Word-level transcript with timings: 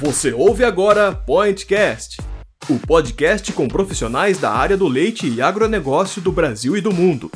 Você 0.00 0.32
ouve 0.32 0.64
agora 0.64 1.12
Pointcast, 1.12 2.22
o 2.70 2.78
podcast 2.78 3.52
com 3.52 3.68
profissionais 3.68 4.38
da 4.38 4.50
área 4.50 4.76
do 4.76 4.88
leite 4.88 5.28
e 5.28 5.42
agronegócio 5.42 6.22
do 6.22 6.32
Brasil 6.32 6.76
e 6.76 6.80
do 6.80 6.90
mundo. 6.90 7.30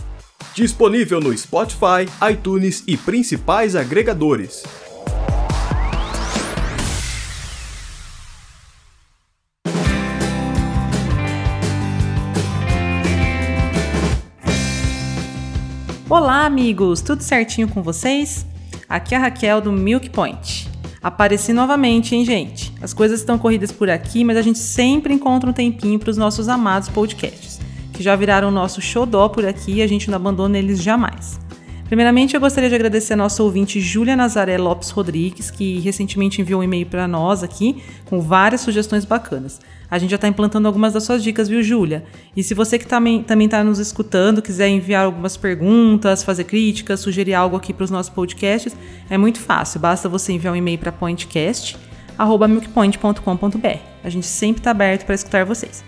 Disponível 0.55 1.21
no 1.21 1.37
Spotify, 1.37 2.09
iTunes 2.31 2.83
e 2.87 2.97
principais 2.97 3.77
agregadores. 3.77 4.63
Olá, 16.09 16.47
amigos! 16.47 17.01
Tudo 17.01 17.23
certinho 17.23 17.69
com 17.69 17.83
vocês? 17.83 18.47
Aqui 18.89 19.15
é 19.15 19.19
a 19.19 19.21
Raquel 19.21 19.61
do 19.61 19.73
Milk 19.73 20.11
Point. 20.11 20.69
Apareci 21.03 21.53
novamente, 21.53 22.15
hein, 22.15 22.25
gente? 22.25 22.73
As 22.81 22.95
coisas 22.95 23.21
estão 23.21 23.39
corridas 23.39 23.71
por 23.71 23.91
aqui, 23.91 24.25
mas 24.25 24.37
a 24.37 24.43
gente 24.43 24.59
sempre 24.59 25.13
encontra 25.13 25.49
um 25.49 25.53
tempinho 25.53 25.99
para 25.99 26.11
os 26.11 26.17
nossos 26.17 26.49
amados 26.49 26.89
podcasts, 26.89 27.61
que 27.93 28.03
já 28.03 28.17
viraram 28.17 28.51
nosso 28.51 28.81
xodó 28.81 29.29
por 29.29 29.45
aqui 29.45 29.75
e 29.75 29.83
a 29.83 29.87
gente 29.87 30.11
não 30.11 30.17
abandona 30.17 30.59
eles 30.59 30.83
jamais. 30.83 31.39
Primeiramente, 31.87 32.35
eu 32.35 32.41
gostaria 32.41 32.69
de 32.69 32.75
agradecer 32.75 33.13
a 33.13 33.17
nossa 33.17 33.41
ouvinte 33.43 33.79
Júlia 33.79 34.17
Nazaré 34.17 34.57
Lopes 34.57 34.89
Rodrigues, 34.91 35.51
que 35.51 35.81
recentemente 35.81 36.41
enviou 36.41 36.61
um 36.61 36.65
e-mail 36.65 36.87
para 36.87 37.07
nós 37.07 37.43
aqui 37.43 37.83
com 38.07 38.23
várias 38.23 38.63
sugestões 38.63 39.05
bacanas. 39.05 39.61
A 39.91 39.99
gente 39.99 40.09
já 40.11 40.17
está 40.17 40.27
implantando 40.27 40.67
algumas 40.67 40.95
das 40.95 41.05
suas 41.05 41.23
dicas, 41.23 41.47
viu, 41.49 41.63
Júlia? 41.63 42.03
E 42.35 42.43
se 42.43 42.55
você 42.55 42.79
que 42.79 42.87
também 42.87 43.23
está 43.45 43.63
nos 43.63 43.79
escutando 43.79 44.41
quiser 44.41 44.69
enviar 44.69 45.05
algumas 45.05 45.37
perguntas, 45.37 46.25
fazer 46.25 46.45
críticas, 46.45 47.01
sugerir 47.01 47.35
algo 47.35 47.57
aqui 47.57 47.75
para 47.75 47.85
os 47.85 47.91
nossos 47.91 48.11
podcasts, 48.11 48.75
é 49.11 49.19
muito 49.19 49.39
fácil. 49.39 49.79
Basta 49.79 50.09
você 50.09 50.33
enviar 50.33 50.55
um 50.55 50.57
e-mail 50.57 50.79
para 50.79 50.91
pointcast.milkpoint.com.br. 50.91 53.79
A 54.03 54.09
gente 54.09 54.27
sempre 54.27 54.61
está 54.61 54.71
aberto 54.71 55.05
para 55.05 55.15
escutar 55.15 55.45
vocês. 55.45 55.85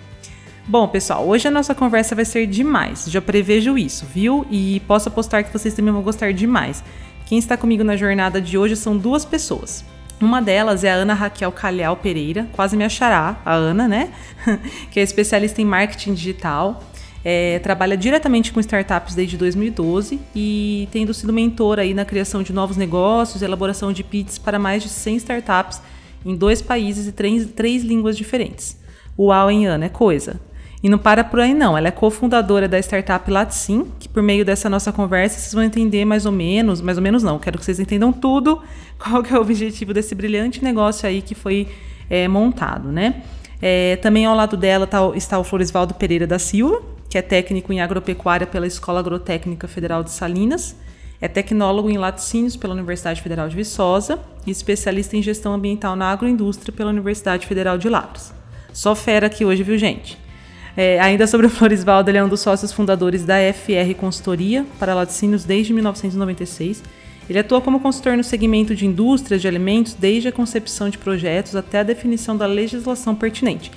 Bom, 0.69 0.89
pessoal, 0.89 1.25
hoje 1.29 1.47
a 1.47 1.51
nossa 1.51 1.77
conversa 1.77 2.17
vai 2.17 2.25
ser 2.25 2.45
demais. 2.45 3.07
Já 3.09 3.23
prevejo 3.23 3.79
isso, 3.79 4.05
viu? 4.05 4.45
E 4.51 4.81
posso 4.81 5.09
apostar 5.09 5.45
que 5.45 5.53
vocês 5.57 5.73
também 5.73 5.93
vão 5.93 6.03
gostar 6.03 6.33
demais. 6.33 6.83
Quem 7.25 7.39
está 7.39 7.57
comigo 7.57 7.85
na 7.85 7.97
jornada 7.97 8.41
de 8.41 8.59
hoje 8.59 8.75
são 8.75 8.99
duas 8.99 9.25
pessoas. 9.25 9.85
Uma 10.21 10.43
delas 10.43 10.83
é 10.83 10.91
a 10.91 10.95
Ana 10.95 11.15
Raquel 11.15 11.53
Calhau 11.53 11.97
Pereira, 11.97 12.49
quase 12.53 12.77
me 12.77 12.83
achará, 12.83 13.41
a 13.45 13.55
Ana, 13.55 13.87
né? 13.87 14.13
que 14.91 14.99
é 14.99 15.05
especialista 15.05 15.63
em 15.63 15.65
marketing 15.65 16.15
digital. 16.15 16.83
É, 17.25 17.61
trabalha 17.61 17.97
diretamente 17.97 18.53
com 18.53 18.59
startups 18.59 19.15
desde 19.15 19.37
2012 19.37 20.19
e 20.35 20.89
tendo 20.91 21.15
sido 21.15 21.33
mentora 21.33 21.83
aí 21.83 21.95
na 21.95 22.05
criação 22.05 22.43
de 22.43 22.53
novos 22.53 22.77
negócios, 22.77 23.41
elaboração 23.41 23.93
de 23.93 24.03
pits 24.03 24.37
para 24.37 24.59
mais 24.59 24.83
de 24.83 24.89
100 24.89 25.17
startups 25.19 25.81
em 26.25 26.35
dois 26.35 26.61
países 26.61 27.07
e 27.07 27.13
três, 27.13 27.47
três 27.53 27.85
línguas 27.85 28.17
diferentes. 28.17 28.77
Uau, 29.17 29.49
hein, 29.49 29.67
Ana? 29.67 29.85
É 29.87 29.89
coisa. 29.89 30.41
E 30.83 30.89
não 30.89 30.99
para 30.99 31.25
por 31.25 31.41
aí 31.41 31.55
não, 31.55 31.77
ela 31.77 31.89
é 31.89 31.91
cofundadora 31.91 32.69
da 32.69 32.79
startup 32.79 33.31
Latsim, 33.31 33.87
que 33.99 34.09
por 34.09 34.23
meio 34.23 34.45
dessa 34.45 34.69
nossa 34.69 34.93
conversa 34.93 35.39
vocês 35.39 35.53
vão 35.53 35.63
entender 35.63 36.05
mais 36.05 36.27
ou 36.27 36.33
menos, 36.33 36.81
mais 36.81 36.99
ou 36.99 37.03
menos 37.03 37.23
não, 37.23 37.39
quero 37.39 37.59
que 37.59 37.65
vocês 37.65 37.81
entendam 37.81 38.13
tudo, 38.13 38.63
qual 38.99 39.23
que 39.23 39.33
é 39.33 39.39
o 39.39 39.41
objetivo 39.41 39.95
desse 39.95 40.15
brilhante 40.15 40.63
negócio 40.63 41.09
aí 41.09 41.23
que 41.23 41.35
foi 41.35 41.69
é, 42.11 42.29
montado, 42.29 42.93
né? 42.93 43.23
É, 43.61 43.97
também 43.97 44.27
ao 44.27 44.37
lado 44.37 44.57
dela 44.57 44.87
tá, 44.87 44.99
está 45.15 45.39
o 45.39 45.45
Floresvaldo 45.45 45.95
Pereira 45.95 46.27
da 46.27 46.39
Silva, 46.39 46.83
que 47.09 47.17
é 47.17 47.23
técnico 47.23 47.73
em 47.73 47.81
agropecuária 47.81 48.47
pela 48.47 48.67
Escola 48.67 49.01
Agrotécnica 49.01 49.67
Federal 49.67 50.05
de 50.05 50.11
Salinas, 50.11 50.77
é 51.21 51.27
tecnólogo 51.27 51.89
em 51.89 51.97
laticínios 51.97 52.57
pela 52.57 52.75
Universidade 52.75 53.23
Federal 53.23 53.49
de 53.49 53.57
Viçosa 53.57 54.21
e 54.47 54.51
especialista 54.51 55.17
em 55.17 55.23
gestão 55.23 55.55
ambiental 55.55 55.97
na 55.97 56.11
agroindústria 56.11 56.73
pela 56.73 56.91
Universidade 56.91 57.47
Federal 57.47 57.79
de 57.79 57.89
Lavras. 57.89 58.35
Só 58.73 58.95
fera 58.95 59.27
aqui 59.27 59.43
hoje, 59.43 59.63
viu, 59.63 59.79
gente? 59.79 60.19
É, 60.77 61.01
ainda 61.01 61.27
sobre 61.27 61.47
o 61.47 61.51
Floresvaldo, 61.51 62.11
ele 62.11 62.19
é 62.19 62.25
um 62.25 62.29
dos 62.29 62.41
sócios 62.41 62.71
fundadores 62.71 63.25
da 63.25 63.37
FR 63.53 63.95
Consultoria 63.97 64.67
para 64.79 64.95
laticínios 64.95 65.43
desde 65.43 65.73
1996. 65.73 66.83
Ele 67.31 67.39
atua 67.39 67.63
como 67.63 67.81
consultor 67.81 68.15
no 68.17 68.23
segmento 68.23 68.75
de 68.75 68.85
indústrias 68.85 69.41
de 69.41 69.49
alimentos 69.49 69.95
desde 69.95 70.29
a 70.29 70.33
concepção 70.33 70.91
de 70.91 70.99
projetos 70.99 71.57
até 71.57 71.81
a 71.81 71.83
definição 71.83 72.37
da 72.37 72.47
legislação 72.47 73.15
pertinente. 73.15 73.73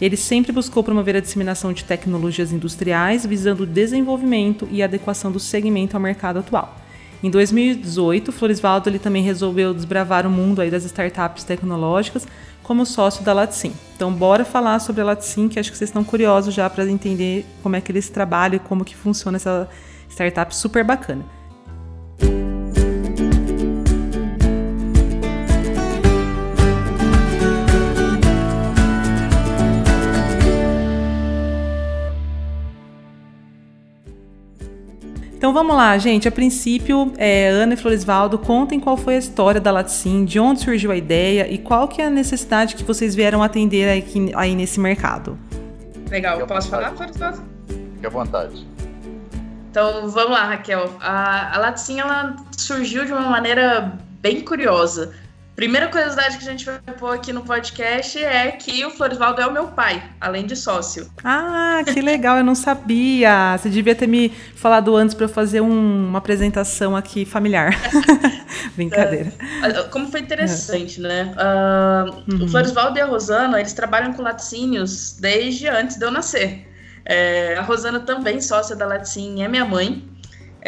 Ele 0.00 0.16
sempre 0.16 0.52
buscou 0.52 0.84
promover 0.84 1.16
a 1.16 1.20
disseminação 1.20 1.72
de 1.72 1.82
tecnologias 1.82 2.52
industriais 2.52 3.26
visando 3.26 3.64
o 3.64 3.66
desenvolvimento 3.66 4.68
e 4.70 4.82
adequação 4.82 5.32
do 5.32 5.40
segmento 5.40 5.96
ao 5.96 6.00
mercado 6.00 6.38
atual. 6.38 6.78
Em 7.22 7.30
2018, 7.30 8.30
Floresvaldo 8.30 8.88
ele 8.88 8.98
também 8.98 9.22
resolveu 9.22 9.74
desbravar 9.74 10.26
o 10.26 10.30
mundo 10.30 10.60
aí 10.60 10.70
das 10.70 10.84
startups 10.84 11.44
tecnológicas 11.44 12.26
como 12.66 12.84
sócio 12.84 13.22
da 13.22 13.32
Latsim. 13.32 13.72
Então, 13.94 14.12
bora 14.12 14.44
falar 14.44 14.80
sobre 14.80 15.00
a 15.00 15.04
Latsim, 15.04 15.48
que 15.48 15.56
acho 15.56 15.70
que 15.70 15.78
vocês 15.78 15.88
estão 15.88 16.02
curiosos 16.02 16.52
já 16.52 16.68
para 16.68 16.84
entender 16.90 17.46
como 17.62 17.76
é 17.76 17.80
que 17.80 17.92
eles 17.92 18.10
trabalham 18.10 18.56
e 18.56 18.58
como 18.58 18.84
que 18.84 18.96
funciona 18.96 19.36
essa 19.36 19.68
startup 20.08 20.54
super 20.54 20.82
bacana. 20.82 21.24
Então 35.46 35.54
vamos 35.54 35.76
lá, 35.76 35.96
gente. 35.96 36.26
A 36.26 36.32
princípio, 36.32 37.12
é, 37.16 37.50
Ana 37.50 37.74
e 37.74 37.76
Floresvaldo, 37.76 38.36
contem 38.36 38.80
qual 38.80 38.96
foi 38.96 39.14
a 39.14 39.18
história 39.18 39.60
da 39.60 39.70
Latsim, 39.70 40.24
de 40.24 40.40
onde 40.40 40.58
surgiu 40.58 40.90
a 40.90 40.96
ideia 40.96 41.46
e 41.48 41.56
qual 41.56 41.86
que 41.86 42.02
é 42.02 42.06
a 42.06 42.10
necessidade 42.10 42.74
que 42.74 42.82
vocês 42.82 43.14
vieram 43.14 43.44
atender 43.44 43.96
aqui, 43.96 44.32
aí 44.34 44.56
nesse 44.56 44.80
mercado. 44.80 45.38
Legal, 46.10 46.44
posso 46.48 46.68
falar, 46.68 46.90
Floresvaldo? 46.96 47.44
Fique 47.94 48.04
à 48.04 48.10
vontade. 48.10 48.66
Então 49.70 50.08
vamos 50.08 50.32
lá, 50.32 50.46
Raquel. 50.46 50.90
A, 51.00 51.54
a 51.54 51.58
Latsim 51.60 52.00
ela 52.00 52.34
surgiu 52.50 53.04
de 53.04 53.12
uma 53.12 53.30
maneira 53.30 53.96
bem 54.20 54.40
curiosa. 54.40 55.14
Primeira 55.56 55.88
curiosidade 55.88 56.36
que 56.36 56.46
a 56.46 56.50
gente 56.50 56.66
vai 56.66 56.78
pôr 56.98 57.14
aqui 57.14 57.32
no 57.32 57.40
podcast 57.40 58.22
é 58.22 58.52
que 58.52 58.84
o 58.84 58.90
Floresvaldo 58.90 59.40
é 59.40 59.46
o 59.46 59.50
meu 59.50 59.68
pai, 59.68 60.02
além 60.20 60.44
de 60.44 60.54
sócio. 60.54 61.10
Ah, 61.24 61.80
que 61.82 62.02
legal, 62.02 62.36
eu 62.36 62.44
não 62.44 62.54
sabia. 62.54 63.56
Você 63.56 63.70
devia 63.70 63.94
ter 63.94 64.06
me 64.06 64.28
falado 64.28 64.94
antes 64.94 65.14
para 65.14 65.24
eu 65.24 65.30
fazer 65.30 65.62
um, 65.62 66.08
uma 66.08 66.18
apresentação 66.18 66.94
aqui 66.94 67.24
familiar. 67.24 67.74
Brincadeira. 68.76 69.32
É, 69.62 69.82
como 69.84 70.10
foi 70.10 70.20
interessante, 70.20 71.00
né? 71.00 71.34
Uh, 71.34 72.34
uhum. 72.34 72.44
O 72.44 72.48
Floresvaldo 72.48 72.98
e 72.98 73.00
a 73.00 73.06
Rosana, 73.06 73.58
eles 73.58 73.72
trabalham 73.72 74.12
com 74.12 74.20
laticínios 74.20 75.16
desde 75.18 75.68
antes 75.68 75.96
de 75.96 76.04
eu 76.04 76.10
nascer. 76.10 76.68
É, 77.02 77.54
a 77.56 77.62
Rosana 77.62 78.00
também, 78.00 78.40
sócia 78.42 78.76
da 78.76 78.84
Laticin, 78.84 79.42
é 79.42 79.48
minha 79.48 79.64
mãe. 79.64 80.04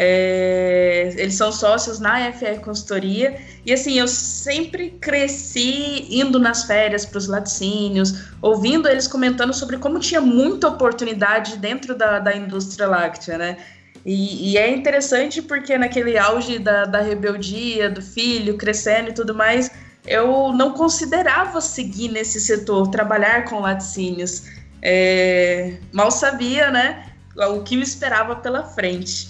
É, 0.01 1.13
eles 1.17 1.35
são 1.35 1.51
sócios 1.51 1.99
na 1.99 2.31
FR 2.31 2.61
Consultoria. 2.61 3.37
E 3.65 3.73
assim, 3.73 3.99
eu 3.99 4.07
sempre 4.07 4.91
cresci 4.91 6.07
indo 6.09 6.39
nas 6.39 6.63
férias 6.63 7.05
para 7.05 7.17
os 7.17 7.27
laticínios, 7.27 8.29
ouvindo 8.41 8.87
eles 8.87 9.09
comentando 9.09 9.53
sobre 9.53 9.77
como 9.77 9.99
tinha 9.99 10.21
muita 10.21 10.69
oportunidade 10.69 11.57
dentro 11.57 11.93
da, 11.93 12.17
da 12.17 12.33
indústria 12.33 12.87
láctea, 12.87 13.37
né? 13.37 13.57
E, 14.05 14.53
e, 14.53 14.57
é 14.57 14.69
interessante 14.69 15.41
porque 15.41 15.77
naquele 15.77 16.17
auge 16.17 16.59
da, 16.59 16.85
da 16.85 17.01
rebeldia, 17.01 17.89
do 17.89 18.01
filho 18.01 18.57
crescendo 18.57 19.09
e 19.09 19.13
tudo 19.13 19.35
mais, 19.35 19.69
eu 20.07 20.53
não 20.53 20.71
considerava 20.71 21.59
seguir 21.59 22.07
nesse 22.07 22.39
setor, 22.39 22.87
trabalhar 22.87 23.43
com 23.43 23.59
laticínios. 23.59 24.43
É, 24.81 25.73
mal 25.91 26.09
sabia, 26.09 26.71
né? 26.71 27.05
O 27.53 27.63
que 27.63 27.75
me 27.75 27.83
esperava 27.83 28.37
pela 28.37 28.63
frente. 28.63 29.28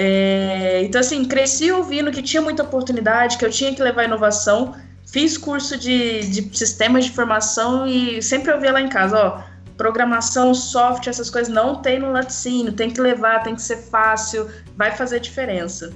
É, 0.00 0.80
então, 0.84 1.00
assim, 1.00 1.24
cresci 1.24 1.72
ouvindo 1.72 2.12
que 2.12 2.22
tinha 2.22 2.40
muita 2.40 2.62
oportunidade, 2.62 3.36
que 3.36 3.44
eu 3.44 3.50
tinha 3.50 3.74
que 3.74 3.82
levar 3.82 4.04
inovação. 4.04 4.76
Fiz 5.10 5.36
curso 5.36 5.76
de, 5.76 6.20
de 6.20 6.56
sistemas 6.56 7.06
de 7.06 7.10
formação 7.10 7.84
e 7.84 8.22
sempre 8.22 8.52
ouvia 8.52 8.70
lá 8.70 8.80
em 8.80 8.88
casa, 8.88 9.18
ó, 9.18 9.42
programação, 9.76 10.54
software, 10.54 11.10
essas 11.10 11.28
coisas 11.28 11.52
não 11.52 11.82
tem 11.82 11.98
no 11.98 12.12
laticínio, 12.12 12.72
tem 12.72 12.90
que 12.90 13.00
levar, 13.00 13.42
tem 13.42 13.56
que 13.56 13.62
ser 13.62 13.78
fácil, 13.78 14.48
vai 14.76 14.92
fazer 14.92 15.18
diferença. 15.18 15.92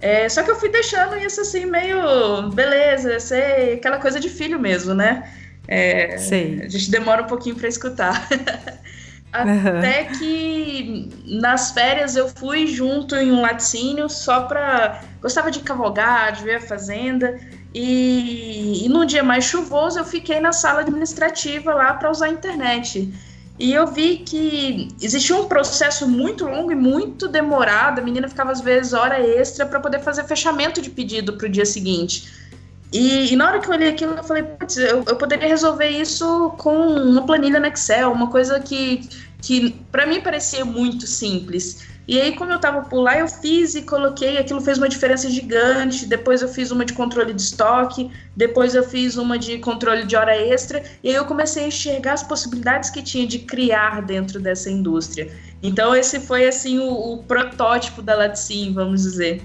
É, 0.00 0.28
só 0.28 0.42
que 0.42 0.50
eu 0.50 0.56
fui 0.56 0.68
deixando 0.68 1.16
isso 1.16 1.40
assim, 1.40 1.66
meio 1.66 2.50
beleza, 2.50 3.20
sei, 3.20 3.74
aquela 3.74 3.98
coisa 3.98 4.18
de 4.18 4.28
filho 4.28 4.58
mesmo, 4.58 4.92
né? 4.92 5.32
É, 5.68 6.18
sei. 6.18 6.62
A 6.64 6.68
gente 6.68 6.90
demora 6.90 7.22
um 7.22 7.26
pouquinho 7.26 7.54
para 7.54 7.68
escutar. 7.68 8.28
Até 9.32 10.04
que 10.04 11.10
nas 11.26 11.72
férias 11.72 12.16
eu 12.16 12.28
fui 12.28 12.66
junto 12.66 13.14
em 13.16 13.30
um 13.30 13.42
laticínio 13.42 14.08
só 14.08 14.42
para. 14.42 15.02
Gostava 15.20 15.50
de 15.50 15.60
cavalgar, 15.60 16.32
de 16.32 16.44
ver 16.44 16.56
a 16.56 16.60
fazenda. 16.60 17.38
E, 17.74 18.86
e 18.86 18.88
num 18.88 19.04
dia 19.04 19.22
mais 19.22 19.44
chuvoso 19.44 19.98
eu 19.98 20.04
fiquei 20.04 20.40
na 20.40 20.52
sala 20.52 20.80
administrativa 20.80 21.74
lá 21.74 21.92
para 21.94 22.10
usar 22.10 22.26
a 22.26 22.30
internet. 22.30 23.12
E 23.58 23.72
eu 23.72 23.86
vi 23.86 24.18
que 24.18 24.88
existia 25.00 25.34
um 25.34 25.46
processo 25.46 26.06
muito 26.06 26.44
longo 26.44 26.70
e 26.70 26.74
muito 26.74 27.26
demorado. 27.26 28.00
A 28.00 28.04
menina 28.04 28.28
ficava 28.28 28.52
às 28.52 28.60
vezes 28.60 28.92
hora 28.92 29.18
extra 29.18 29.64
para 29.64 29.80
poder 29.80 30.00
fazer 30.00 30.24
fechamento 30.24 30.80
de 30.80 30.90
pedido 30.90 31.34
para 31.34 31.46
o 31.46 31.48
dia 31.48 31.64
seguinte. 31.64 32.45
E, 32.92 33.32
e, 33.32 33.36
na 33.36 33.48
hora 33.48 33.60
que 33.60 33.68
eu 33.68 33.72
olhei 33.72 33.88
aquilo, 33.88 34.14
eu 34.14 34.24
falei, 34.24 34.42
putz, 34.42 34.76
eu, 34.76 35.04
eu 35.06 35.16
poderia 35.16 35.48
resolver 35.48 35.88
isso 35.88 36.50
com 36.58 36.74
uma 36.74 37.26
planilha 37.26 37.58
no 37.58 37.66
Excel, 37.66 38.12
uma 38.12 38.30
coisa 38.30 38.60
que, 38.60 39.08
que 39.42 39.74
para 39.90 40.06
mim 40.06 40.20
parecia 40.20 40.64
muito 40.64 41.06
simples. 41.06 41.84
E 42.08 42.20
aí, 42.20 42.36
como 42.36 42.52
eu 42.52 42.56
estava 42.56 42.82
por 42.82 43.00
lá, 43.00 43.18
eu 43.18 43.26
fiz 43.26 43.74
e 43.74 43.82
coloquei, 43.82 44.38
aquilo 44.38 44.60
fez 44.60 44.78
uma 44.78 44.88
diferença 44.88 45.28
gigante. 45.28 46.06
Depois 46.06 46.40
eu 46.40 46.48
fiz 46.48 46.70
uma 46.70 46.84
de 46.84 46.92
controle 46.92 47.34
de 47.34 47.42
estoque, 47.42 48.10
depois 48.36 48.76
eu 48.76 48.84
fiz 48.84 49.16
uma 49.16 49.36
de 49.36 49.58
controle 49.58 50.04
de 50.04 50.14
hora 50.14 50.36
extra, 50.36 50.84
e 51.02 51.08
aí 51.08 51.16
eu 51.16 51.24
comecei 51.24 51.64
a 51.64 51.68
enxergar 51.68 52.12
as 52.12 52.22
possibilidades 52.22 52.90
que 52.90 53.02
tinha 53.02 53.26
de 53.26 53.40
criar 53.40 54.02
dentro 54.02 54.38
dessa 54.38 54.70
indústria. 54.70 55.32
Então, 55.60 55.96
esse 55.96 56.20
foi 56.20 56.46
assim 56.46 56.78
o, 56.78 57.14
o 57.14 57.24
protótipo 57.24 58.00
da 58.00 58.14
Latsim, 58.14 58.72
vamos 58.72 59.02
dizer. 59.02 59.42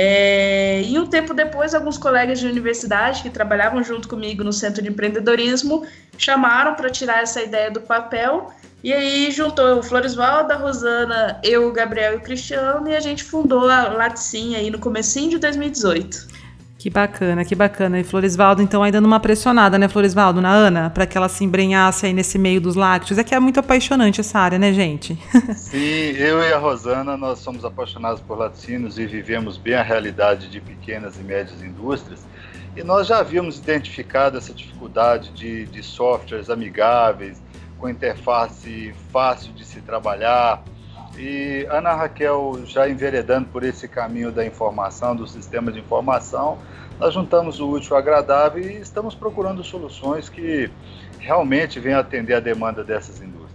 É, 0.00 0.80
e 0.82 0.96
um 0.96 1.08
tempo 1.08 1.34
depois, 1.34 1.74
alguns 1.74 1.98
colegas 1.98 2.38
de 2.38 2.46
universidade 2.46 3.20
que 3.20 3.30
trabalhavam 3.30 3.82
junto 3.82 4.06
comigo 4.06 4.44
no 4.44 4.52
centro 4.52 4.80
de 4.80 4.88
empreendedorismo 4.88 5.84
chamaram 6.16 6.76
para 6.76 6.88
tirar 6.88 7.20
essa 7.20 7.42
ideia 7.42 7.68
do 7.68 7.80
papel 7.80 8.48
e 8.84 8.92
aí 8.92 9.28
juntou 9.32 9.80
o 9.80 9.82
Floresvaldo, 9.82 10.52
a 10.52 10.56
Rosana, 10.56 11.40
eu, 11.42 11.66
o 11.66 11.72
Gabriel 11.72 12.12
e 12.12 12.16
o 12.18 12.20
Cristiano 12.20 12.88
e 12.88 12.94
a 12.94 13.00
gente 13.00 13.24
fundou 13.24 13.68
a 13.68 13.88
Laticin 13.88 14.54
aí 14.54 14.70
no 14.70 14.78
comecinho 14.78 15.30
de 15.30 15.38
2018. 15.38 16.28
Que 16.78 16.88
bacana, 16.88 17.44
que 17.44 17.56
bacana. 17.56 17.98
E 17.98 18.04
Floresvaldo, 18.04 18.62
então, 18.62 18.84
aí 18.84 18.92
dando 18.92 19.06
uma 19.06 19.18
pressionada, 19.18 19.76
né, 19.76 19.88
Floresvaldo, 19.88 20.40
na 20.40 20.52
Ana, 20.52 20.90
para 20.90 21.08
que 21.08 21.18
ela 21.18 21.28
se 21.28 21.44
embrenhasse 21.44 22.06
aí 22.06 22.12
nesse 22.12 22.38
meio 22.38 22.60
dos 22.60 22.76
lácteos. 22.76 23.18
É 23.18 23.24
que 23.24 23.34
é 23.34 23.40
muito 23.40 23.58
apaixonante 23.58 24.20
essa 24.20 24.38
área, 24.38 24.60
né, 24.60 24.72
gente? 24.72 25.18
Sim, 25.56 26.12
eu 26.16 26.40
e 26.40 26.52
a 26.52 26.58
Rosana, 26.58 27.16
nós 27.16 27.40
somos 27.40 27.64
apaixonados 27.64 28.20
por 28.20 28.38
laticínios 28.38 28.96
e 28.96 29.06
vivemos 29.06 29.56
bem 29.56 29.74
a 29.74 29.82
realidade 29.82 30.48
de 30.48 30.60
pequenas 30.60 31.18
e 31.18 31.22
médias 31.24 31.60
indústrias. 31.64 32.24
E 32.76 32.84
nós 32.84 33.08
já 33.08 33.18
havíamos 33.18 33.58
identificado 33.58 34.38
essa 34.38 34.54
dificuldade 34.54 35.32
de, 35.32 35.66
de 35.66 35.82
softwares 35.82 36.48
amigáveis, 36.48 37.42
com 37.76 37.88
interface 37.88 38.94
fácil 39.12 39.52
de 39.52 39.64
se 39.64 39.80
trabalhar. 39.80 40.62
E 41.18 41.66
Ana 41.68 41.94
Raquel, 41.94 42.60
já 42.64 42.88
enveredando 42.88 43.48
por 43.48 43.64
esse 43.64 43.88
caminho 43.88 44.30
da 44.30 44.46
informação, 44.46 45.16
do 45.16 45.26
sistema 45.26 45.72
de 45.72 45.80
informação, 45.80 46.58
nós 46.98 47.12
juntamos 47.12 47.58
o 47.58 47.68
útil 47.68 47.94
ao 47.94 47.98
agradável 47.98 48.62
e 48.62 48.80
estamos 48.80 49.16
procurando 49.16 49.64
soluções 49.64 50.28
que 50.28 50.70
realmente 51.18 51.80
venham 51.80 51.98
atender 51.98 52.34
a 52.34 52.40
demanda 52.40 52.84
dessas 52.84 53.20
indústrias. 53.20 53.48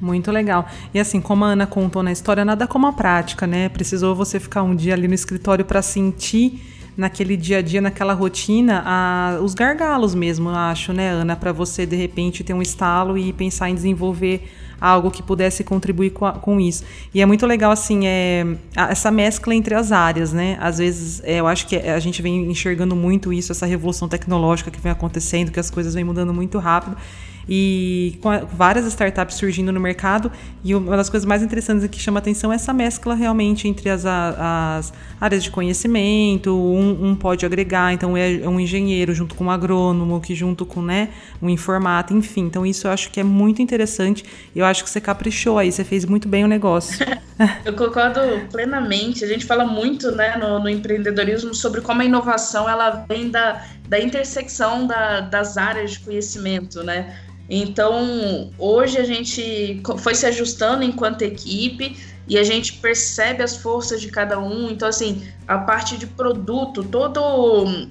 Muito 0.00 0.30
legal. 0.30 0.66
E 0.94 1.00
assim, 1.00 1.20
como 1.20 1.44
a 1.44 1.48
Ana 1.48 1.66
contou 1.66 2.02
na 2.02 2.12
história, 2.12 2.44
nada 2.44 2.66
como 2.68 2.86
a 2.86 2.92
prática, 2.92 3.46
né? 3.46 3.68
Precisou 3.68 4.14
você 4.14 4.38
ficar 4.38 4.62
um 4.62 4.76
dia 4.76 4.94
ali 4.94 5.08
no 5.08 5.14
escritório 5.14 5.64
para 5.64 5.82
sentir 5.82 6.75
naquele 6.96 7.36
dia 7.36 7.58
a 7.58 7.62
dia, 7.62 7.80
naquela 7.80 8.14
rotina, 8.14 8.82
a, 8.84 9.38
os 9.42 9.54
gargalos 9.54 10.14
mesmo, 10.14 10.48
acho, 10.48 10.92
né, 10.92 11.10
Ana, 11.10 11.36
para 11.36 11.52
você 11.52 11.84
de 11.84 11.96
repente 11.96 12.42
ter 12.42 12.54
um 12.54 12.62
estalo 12.62 13.18
e 13.18 13.32
pensar 13.32 13.68
em 13.68 13.74
desenvolver 13.74 14.48
algo 14.80 15.10
que 15.10 15.22
pudesse 15.22 15.64
contribuir 15.64 16.10
com, 16.10 16.26
a, 16.26 16.32
com 16.32 16.60
isso. 16.60 16.84
E 17.12 17.20
é 17.20 17.26
muito 17.26 17.46
legal, 17.46 17.70
assim, 17.70 18.06
é, 18.06 18.46
essa 18.74 19.10
mescla 19.10 19.54
entre 19.54 19.74
as 19.74 19.92
áreas, 19.92 20.32
né? 20.32 20.58
Às 20.60 20.78
vezes, 20.78 21.22
é, 21.24 21.40
eu 21.40 21.46
acho 21.46 21.66
que 21.66 21.76
a 21.76 21.98
gente 21.98 22.20
vem 22.20 22.50
enxergando 22.50 22.94
muito 22.94 23.32
isso, 23.32 23.52
essa 23.52 23.66
revolução 23.66 24.08
tecnológica 24.08 24.70
que 24.70 24.80
vem 24.80 24.92
acontecendo, 24.92 25.50
que 25.50 25.60
as 25.60 25.70
coisas 25.70 25.94
vêm 25.94 26.04
mudando 26.04 26.32
muito 26.32 26.58
rápido 26.58 26.96
e 27.48 28.18
com 28.20 28.30
várias 28.52 28.86
startups 28.86 29.36
surgindo 29.36 29.72
no 29.72 29.80
mercado. 29.80 30.30
E 30.64 30.74
uma 30.74 30.96
das 30.96 31.08
coisas 31.08 31.24
mais 31.24 31.42
interessantes 31.42 31.86
que 31.88 31.98
chama 31.98 32.18
atenção 32.18 32.52
é 32.52 32.56
essa 32.56 32.72
mescla 32.72 33.14
realmente 33.14 33.68
entre 33.68 33.88
as, 33.88 34.04
as 34.04 34.92
áreas 35.20 35.44
de 35.44 35.50
conhecimento. 35.50 36.56
Um, 36.56 37.10
um, 37.10 37.14
pode 37.14 37.46
agregar, 37.46 37.92
então 37.92 38.16
é 38.16 38.48
um 38.48 38.58
engenheiro 38.58 39.14
junto 39.14 39.34
com 39.34 39.44
um 39.44 39.50
agrônomo, 39.50 40.20
que 40.20 40.34
junto 40.34 40.66
com 40.66 40.82
né, 40.82 41.10
um 41.40 41.48
informata, 41.48 42.12
enfim. 42.12 42.42
Então 42.42 42.66
isso 42.66 42.86
eu 42.86 42.90
acho 42.90 43.10
que 43.10 43.20
é 43.20 43.24
muito 43.24 43.62
interessante. 43.62 44.24
Eu 44.54 44.64
acho 44.64 44.82
que 44.82 44.90
você 44.90 45.00
caprichou 45.00 45.58
aí, 45.58 45.70
você 45.70 45.84
fez 45.84 46.04
muito 46.04 46.28
bem 46.28 46.44
o 46.44 46.48
negócio. 46.48 47.06
eu 47.64 47.74
concordo 47.74 48.20
plenamente. 48.50 49.24
A 49.24 49.28
gente 49.28 49.46
fala 49.46 49.64
muito 49.64 50.10
né, 50.10 50.36
no, 50.36 50.58
no 50.58 50.68
empreendedorismo 50.68 51.54
sobre 51.54 51.80
como 51.80 52.02
a 52.02 52.04
inovação 52.04 52.68
ela 52.68 53.04
vem 53.08 53.30
da, 53.30 53.64
da 53.88 54.00
intersecção 54.00 54.86
da, 54.86 55.20
das 55.20 55.56
áreas 55.56 55.92
de 55.92 56.00
conhecimento, 56.00 56.82
né? 56.82 57.14
Então, 57.48 58.50
hoje 58.58 58.98
a 58.98 59.04
gente 59.04 59.80
foi 59.98 60.14
se 60.14 60.26
ajustando 60.26 60.82
enquanto 60.82 61.22
equipe 61.22 61.96
e 62.28 62.36
a 62.36 62.42
gente 62.42 62.74
percebe 62.74 63.42
as 63.42 63.56
forças 63.56 64.00
de 64.00 64.08
cada 64.08 64.38
um. 64.38 64.68
Então, 64.70 64.88
assim, 64.88 65.26
a 65.46 65.58
parte 65.58 65.96
de 65.96 66.06
produto, 66.06 66.82
todas 66.82 67.22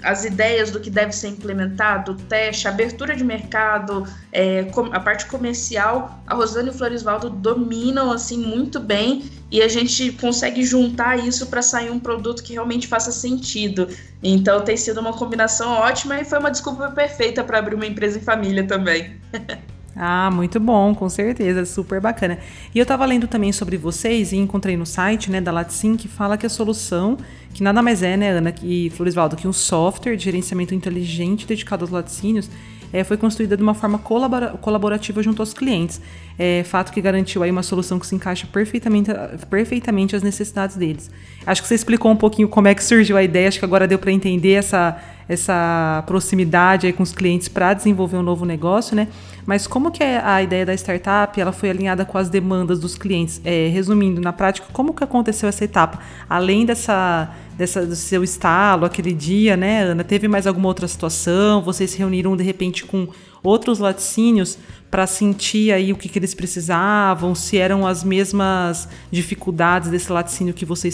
as 0.04 0.26
ideias 0.26 0.72
do 0.72 0.80
que 0.80 0.90
deve 0.90 1.14
ser 1.14 1.30
implementado, 1.30 2.16
teste, 2.28 2.68
abertura 2.68 3.16
de 3.16 3.24
mercado, 3.24 4.06
é, 4.34 4.68
a 4.92 5.00
parte 5.00 5.26
comercial, 5.28 6.20
a 6.28 6.36
Rosana 6.36 6.68
e 6.68 6.72
o 6.72 6.74
Florisvaldo 6.74 7.30
dominam 7.30 8.12
assim 8.12 8.38
muito 8.38 8.80
bem 8.80 9.24
e 9.56 9.62
a 9.62 9.70
gente 9.70 10.12
consegue 10.12 10.66
juntar 10.66 11.18
isso 11.18 11.48
para 11.48 11.62
sair 11.62 11.90
um 11.90 11.98
produto 11.98 12.44
que 12.44 12.52
realmente 12.52 12.88
faça 12.88 13.10
sentido. 13.10 13.88
Então 14.22 14.60
tem 14.60 14.76
sido 14.76 15.00
uma 15.00 15.14
combinação 15.14 15.72
ótima 15.72 16.20
e 16.20 16.26
foi 16.26 16.40
uma 16.40 16.52
desculpa 16.52 16.92
perfeita 16.92 17.42
para 17.42 17.60
abrir 17.60 17.74
uma 17.74 17.86
empresa 17.86 18.18
em 18.18 18.22
família 18.22 18.68
também. 18.68 19.16
Ah, 19.98 20.30
muito 20.30 20.60
bom, 20.60 20.94
com 20.94 21.08
certeza, 21.08 21.66
super 21.66 22.02
bacana. 22.02 22.38
E 22.74 22.78
eu 22.78 22.82
estava 22.84 23.06
lendo 23.06 23.30
também 23.30 23.54
sobre 23.54 23.78
vocês 23.78 24.34
e 24.34 24.36
encontrei 24.36 24.76
no 24.76 24.86
site, 24.86 25.32
né, 25.32 25.40
da 25.40 25.54
Latsim, 25.54 25.96
que 25.96 26.10
fala 26.10 26.38
que 26.38 26.46
a 26.46 26.50
solução, 26.50 27.18
que 27.54 27.64
nada 27.64 27.82
mais 27.82 28.04
é, 28.04 28.18
né, 28.18 28.32
Ana 28.32 28.54
e 28.62 28.90
Floresvaldo, 28.90 29.38
que 29.38 29.48
um 29.48 29.54
software 29.54 30.18
de 30.18 30.26
gerenciamento 30.26 30.76
inteligente 30.76 31.48
dedicado 31.48 31.86
aos 31.86 31.92
laticínios, 31.92 32.50
é, 32.92 33.04
foi 33.04 33.18
construída 33.18 33.56
de 33.56 33.64
uma 33.64 33.74
forma 33.74 33.98
colabora 33.98 34.50
colaborativa 34.62 35.22
junto 35.22 35.42
aos 35.42 35.54
clientes. 35.54 36.02
É, 36.38 36.64
fato 36.64 36.92
que 36.92 37.02
garantiu 37.02 37.44
aí 37.44 37.52
uma 37.52 37.64
solução 37.64 37.98
que 37.98 38.06
se 38.06 38.16
encaixa 38.16 38.48
perfeitamente, 38.52 39.12
perfeitamente 39.50 40.16
às 40.16 40.24
necessidades 40.24 40.76
deles. 40.76 41.10
Acho 41.46 41.62
que 41.62 41.68
você 41.68 41.76
explicou 41.76 42.12
um 42.12 42.16
pouquinho 42.16 42.48
como 42.48 42.68
é 42.68 42.76
que 42.76 42.84
surgiu 42.84 43.18
a 43.18 43.24
ideia, 43.24 43.48
acho 43.48 43.60
que 43.60 43.66
agora 43.66 43.88
deu 43.88 44.00
para 44.00 44.12
entender 44.12 44.54
essa, 44.54 44.98
essa 45.28 46.04
proximidade 46.06 46.86
aí 46.86 46.94
com 46.94 47.04
os 47.04 47.12
clientes 47.12 47.48
para 47.48 47.74
desenvolver 47.74 48.18
um 48.18 48.24
novo 48.24 48.46
negócio, 48.46 48.96
né? 48.96 49.08
Mas 49.46 49.68
como 49.68 49.92
que 49.92 50.04
é 50.04 50.20
a 50.20 50.42
ideia 50.42 50.66
da 50.66 50.74
startup 50.74 51.40
ela 51.40 51.52
foi 51.52 51.70
alinhada 51.70 52.04
com 52.06 52.18
as 52.18 52.30
demandas 52.30 52.80
dos 52.80 52.96
clientes? 52.96 53.42
É, 53.44 53.68
resumindo, 53.68 54.20
na 54.20 54.34
prática, 54.34 54.68
como 54.72 54.94
que 54.94 55.04
aconteceu 55.04 55.48
essa 55.48 55.64
etapa? 55.64 56.00
Além 56.30 56.66
dessa, 56.66 57.30
dessa 57.56 57.86
do 57.86 57.96
seu 57.96 58.24
estalo, 58.24 58.86
aquele 58.86 59.14
dia, 59.14 59.56
né, 59.56 59.84
Ana? 59.84 60.04
Teve 60.04 60.28
mais 60.28 60.48
alguma 60.48 60.68
outra 60.68 60.88
situação? 60.88 61.62
Vocês 61.62 61.92
se 61.92 61.98
reuniram 61.98 62.36
de 62.36 62.44
repente 62.44 62.86
com 62.86 63.08
outros 63.44 63.78
laticínios 63.78 64.58
para 64.90 65.06
sentir 65.06 65.72
aí 65.72 65.92
o 65.92 65.96
que, 65.96 66.08
que, 66.08 66.18
eles 66.18 66.34
precisavam, 66.34 67.36
se 67.36 67.58
eram 67.58 67.86
as 67.86 68.04
mesmas 68.04 68.88
dificuldades 69.12 69.90
desse 69.90 70.12
laticínio 70.12 70.54
que 70.54 70.66
você, 70.66 70.90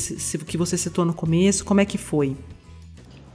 que 0.46 0.58
você 0.58 0.78
citou 0.78 1.06
no 1.06 1.14
começo, 1.14 1.64
como 1.64 1.80
é 1.80 1.86
que 1.86 1.98
foi? 1.98 2.36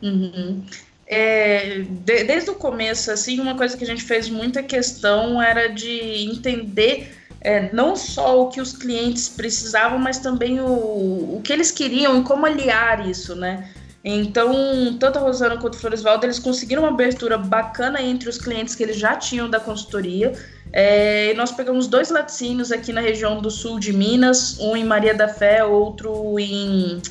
Uhum. 0.02 0.62
É, 1.06 1.84
de, 1.88 2.24
desde 2.24 2.50
o 2.50 2.54
começo, 2.54 3.10
assim, 3.10 3.38
uma 3.38 3.56
coisa 3.56 3.76
que 3.76 3.84
a 3.84 3.86
gente 3.86 4.02
fez 4.02 4.28
muita 4.28 4.62
questão 4.62 5.40
era 5.40 5.68
de 5.68 6.24
entender 6.24 7.14
é, 7.40 7.72
não 7.72 7.94
só 7.94 8.42
o 8.42 8.48
que 8.48 8.60
os 8.60 8.72
clientes 8.72 9.28
precisavam, 9.28 9.98
mas 9.98 10.18
também 10.18 10.60
o, 10.60 11.36
o 11.36 11.40
que 11.44 11.52
eles 11.52 11.70
queriam 11.70 12.20
e 12.20 12.24
como 12.24 12.44
aliar 12.44 13.08
isso, 13.08 13.36
né? 13.36 13.70
Então, 14.08 14.96
tanto 15.00 15.18
a 15.18 15.20
Rosana 15.20 15.56
quanto 15.56 15.74
o 15.74 15.78
Floresvaldo, 15.78 16.24
eles 16.24 16.38
conseguiram 16.38 16.82
uma 16.82 16.90
abertura 16.90 17.36
bacana 17.36 18.00
entre 18.00 18.28
os 18.28 18.38
clientes 18.38 18.74
que 18.74 18.82
eles 18.82 18.96
já 18.96 19.16
tinham 19.16 19.50
da 19.50 19.58
consultoria. 19.58 20.32
É, 20.72 21.34
nós 21.34 21.50
pegamos 21.50 21.88
dois 21.88 22.10
laticínios 22.10 22.70
aqui 22.70 22.92
na 22.92 23.00
região 23.00 23.40
do 23.40 23.50
sul 23.50 23.80
de 23.80 23.92
Minas, 23.92 24.58
um 24.60 24.76
em 24.76 24.84
Maria 24.84 25.12
da 25.12 25.26
Fé, 25.26 25.64
outro 25.64 26.38
em 26.38 27.02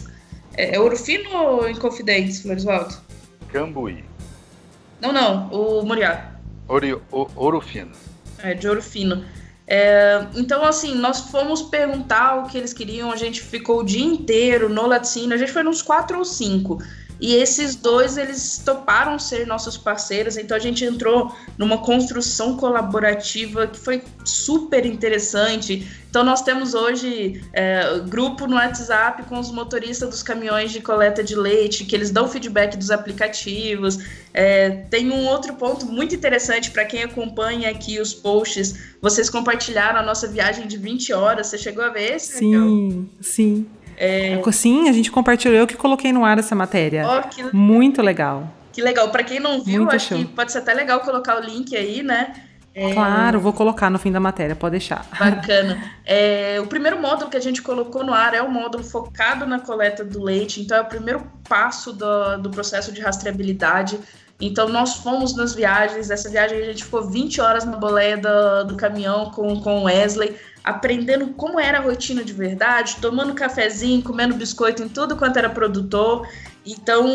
é, 0.57 0.79
Ouro 0.79 0.95
ou 1.33 1.67
em 1.67 1.75
Confidentes, 1.75 2.41
Floresvaldo? 2.41 3.04
Cambuí. 3.55 4.03
Não, 4.99 5.13
não, 5.13 5.47
o 5.47 5.85
Moriá. 5.85 6.33
Ouro, 6.67 7.01
ouro 7.09 7.61
Fino. 7.61 7.91
É, 8.39 8.53
de 8.53 8.67
Ouro 8.67 8.81
Fino. 8.81 9.23
É, 9.65 10.27
então, 10.35 10.65
assim, 10.65 10.93
nós 10.95 11.21
fomos 11.31 11.61
perguntar 11.61 12.43
o 12.43 12.49
que 12.49 12.57
eles 12.57 12.73
queriam, 12.73 13.13
a 13.13 13.15
gente 13.15 13.41
ficou 13.41 13.79
o 13.79 13.85
dia 13.85 14.03
inteiro 14.03 14.67
no 14.67 14.85
laticínio, 14.85 15.33
a 15.33 15.37
gente 15.37 15.53
foi 15.53 15.63
nos 15.63 15.81
quatro 15.81 16.17
ou 16.17 16.25
cinco. 16.25 16.83
E 17.19 17.35
esses 17.35 17.75
dois, 17.75 18.17
eles 18.17 18.61
toparam 18.63 19.17
ser 19.17 19.47
nossos 19.47 19.77
parceiros, 19.77 20.37
então 20.37 20.55
a 20.55 20.59
gente 20.59 20.83
entrou 20.83 21.33
numa 21.57 21.77
construção 21.77 22.57
colaborativa 22.57 23.67
que 23.67 23.77
foi 23.77 24.03
super 24.23 24.85
interessante. 24.85 25.87
Então 26.09 26.23
nós 26.23 26.41
temos 26.41 26.73
hoje 26.73 27.43
é, 27.51 27.99
grupo 28.07 28.47
no 28.47 28.55
WhatsApp 28.55 29.23
com 29.23 29.37
os 29.37 29.51
motoristas 29.51 30.09
dos 30.09 30.23
caminhões 30.23 30.71
de 30.71 30.81
coleta 30.81 31.23
de 31.23 31.35
leite, 31.35 31.83
que 31.83 31.95
eles 31.95 32.09
dão 32.09 32.27
feedback 32.27 32.77
dos 32.77 32.89
aplicativos. 32.89 33.99
É, 34.33 34.69
tem 34.89 35.11
um 35.11 35.25
outro 35.27 35.53
ponto 35.55 35.85
muito 35.85 36.15
interessante 36.15 36.71
para 36.71 36.85
quem 36.85 37.03
acompanha 37.03 37.69
aqui 37.69 37.99
os 37.99 38.13
posts. 38.13 38.95
Vocês 39.01 39.29
compartilharam 39.29 39.99
a 39.99 40.03
nossa 40.03 40.27
viagem 40.27 40.67
de 40.67 40.77
20 40.77 41.13
horas. 41.13 41.47
Você 41.47 41.57
chegou 41.57 41.83
a 41.83 41.89
ver 41.89 42.15
esse? 42.15 42.37
Sim, 42.37 43.09
sim. 43.19 43.67
É... 43.97 44.41
Sim, 44.51 44.89
a 44.89 44.91
gente 44.91 45.11
compartilhou, 45.11 45.55
eu 45.55 45.67
que 45.67 45.75
coloquei 45.75 46.11
no 46.11 46.25
ar 46.25 46.37
essa 46.37 46.55
matéria. 46.55 47.05
Oh, 47.07 47.27
que... 47.27 47.43
Muito 47.55 48.01
legal. 48.01 48.51
Que 48.71 48.81
legal. 48.81 49.09
Para 49.09 49.23
quem 49.23 49.39
não 49.39 49.61
viu, 49.61 49.81
Muito 49.81 49.95
acho 49.95 50.09
show. 50.09 50.17
que 50.17 50.25
pode 50.25 50.51
ser 50.51 50.57
até 50.57 50.73
legal 50.73 50.99
colocar 50.99 51.37
o 51.37 51.39
link 51.39 51.75
aí, 51.75 52.03
né? 52.03 52.33
É... 52.73 52.93
Claro, 52.93 53.39
vou 53.39 53.53
colocar 53.53 53.89
no 53.89 53.97
fim 53.97 54.11
da 54.11 54.19
matéria, 54.19 54.53
pode 54.53 54.71
deixar. 54.71 55.05
Bacana. 55.17 55.81
É, 56.07 56.59
o 56.61 56.67
primeiro 56.67 57.01
módulo 57.01 57.31
que 57.31 57.37
a 57.37 57.41
gente 57.41 57.63
colocou 57.63 58.03
no 58.03 58.13
ar 58.13 58.35
é 58.35 58.41
o 58.43 58.51
módulo 58.51 58.83
focado 58.83 59.47
na 59.47 59.57
coleta 59.57 60.05
do 60.05 60.21
leite, 60.21 60.61
então 60.61 60.77
é 60.77 60.81
o 60.81 60.85
primeiro 60.85 61.25
passo 61.49 61.91
do, 61.91 62.37
do 62.37 62.51
processo 62.51 62.91
de 62.91 63.01
rastreabilidade. 63.01 63.97
Então, 64.39 64.67
nós 64.67 64.95
fomos 64.95 65.35
nas 65.35 65.53
viagens. 65.53 66.09
Essa 66.09 66.29
viagem 66.29 66.59
a 66.59 66.65
gente 66.65 66.83
ficou 66.83 67.03
20 67.03 67.39
horas 67.39 67.65
na 67.65 67.77
boleia 67.77 68.17
do, 68.17 68.65
do 68.65 68.75
caminhão 68.75 69.31
com, 69.31 69.59
com 69.61 69.83
Wesley, 69.83 70.35
aprendendo 70.63 71.27
como 71.33 71.59
era 71.59 71.77
a 71.77 71.81
rotina 71.81 72.23
de 72.23 72.33
verdade, 72.33 72.97
tomando 73.01 73.33
cafezinho, 73.33 74.03
comendo 74.03 74.35
biscoito 74.35 74.83
em 74.83 74.89
tudo 74.89 75.15
quanto 75.15 75.37
era 75.37 75.49
produtor. 75.49 76.27
Então, 76.65 77.07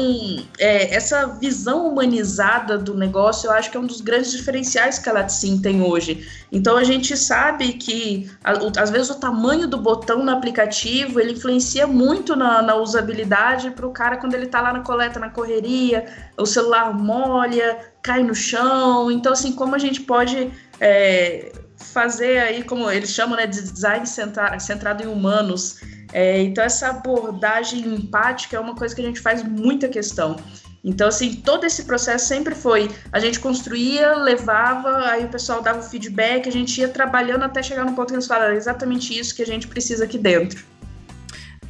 é, 0.59 0.95
essa 0.95 1.27
visão 1.27 1.89
humanizada 1.89 2.79
do 2.79 2.95
negócio, 2.95 3.49
eu 3.49 3.53
acho 3.53 3.69
que 3.69 3.77
é 3.77 3.81
um 3.81 3.87
dos 3.87 4.01
grandes 4.01 4.31
diferenciais 4.31 4.99
que 4.99 5.09
a 5.09 5.13
Latsim 5.13 5.61
tem 5.61 5.83
hoje. 5.83 6.25
Então, 6.53 6.77
a 6.77 6.85
gente 6.85 7.17
sabe 7.17 7.73
que, 7.73 8.31
às 8.45 8.91
vezes, 8.91 9.11
o 9.11 9.19
tamanho 9.19 9.67
do 9.67 9.77
botão 9.77 10.25
no 10.25 10.31
aplicativo, 10.31 11.19
ele 11.19 11.33
influencia 11.33 11.85
muito 11.87 12.37
na, 12.37 12.63
na 12.63 12.77
usabilidade 12.77 13.73
para 13.73 13.87
o 13.87 13.91
cara 13.91 14.19
quando 14.19 14.35
ele 14.35 14.47
está 14.47 14.61
lá 14.61 14.73
na 14.73 14.81
coleta, 14.81 15.19
na 15.19 15.31
correria, 15.31 16.07
o 16.39 16.47
celular 16.47 16.95
molha, 16.95 17.79
cai 18.03 18.23
no 18.23 18.35
chão. 18.35 19.11
Então, 19.11 19.33
assim, 19.33 19.53
como 19.53 19.75
a 19.75 19.79
gente 19.79 20.03
pode... 20.03 20.53
É, 20.81 21.53
fazer 21.81 22.39
aí, 22.39 22.63
como 22.63 22.91
eles 22.91 23.11
chamam, 23.11 23.37
né, 23.37 23.47
de 23.47 23.61
design 23.61 24.05
centrado 24.07 25.03
em 25.03 25.07
humanos, 25.07 25.81
é, 26.13 26.43
então, 26.43 26.65
essa 26.65 26.89
abordagem 26.89 27.87
empática 27.87 28.57
é 28.57 28.61
uma 28.61 28.75
coisa 28.75 28.95
que 28.95 29.01
a 29.01 29.05
gente 29.05 29.21
faz 29.21 29.43
muita 29.43 29.89
questão. 29.89 30.37
Então, 30.83 31.09
assim, 31.09 31.35
todo 31.35 31.65
esse 31.65 31.85
processo 31.85 32.27
sempre 32.27 32.55
foi: 32.55 32.91
a 33.13 33.21
gente 33.21 33.39
construía, 33.39 34.15
levava, 34.17 35.07
aí 35.09 35.25
o 35.25 35.29
pessoal 35.29 35.63
dava 35.63 35.81
o 35.81 35.83
feedback, 35.83 36.49
a 36.49 36.53
gente 36.53 36.81
ia 36.81 36.89
trabalhando 36.89 37.43
até 37.45 37.63
chegar 37.63 37.85
no 37.85 37.93
ponto 37.93 38.09
que 38.09 38.15
eles 38.15 38.27
falaram 38.27 38.55
exatamente 38.55 39.17
isso 39.17 39.35
que 39.35 39.43
a 39.43 39.47
gente 39.47 39.69
precisa 39.69 40.05
aqui 40.05 40.19
dentro. 40.19 40.65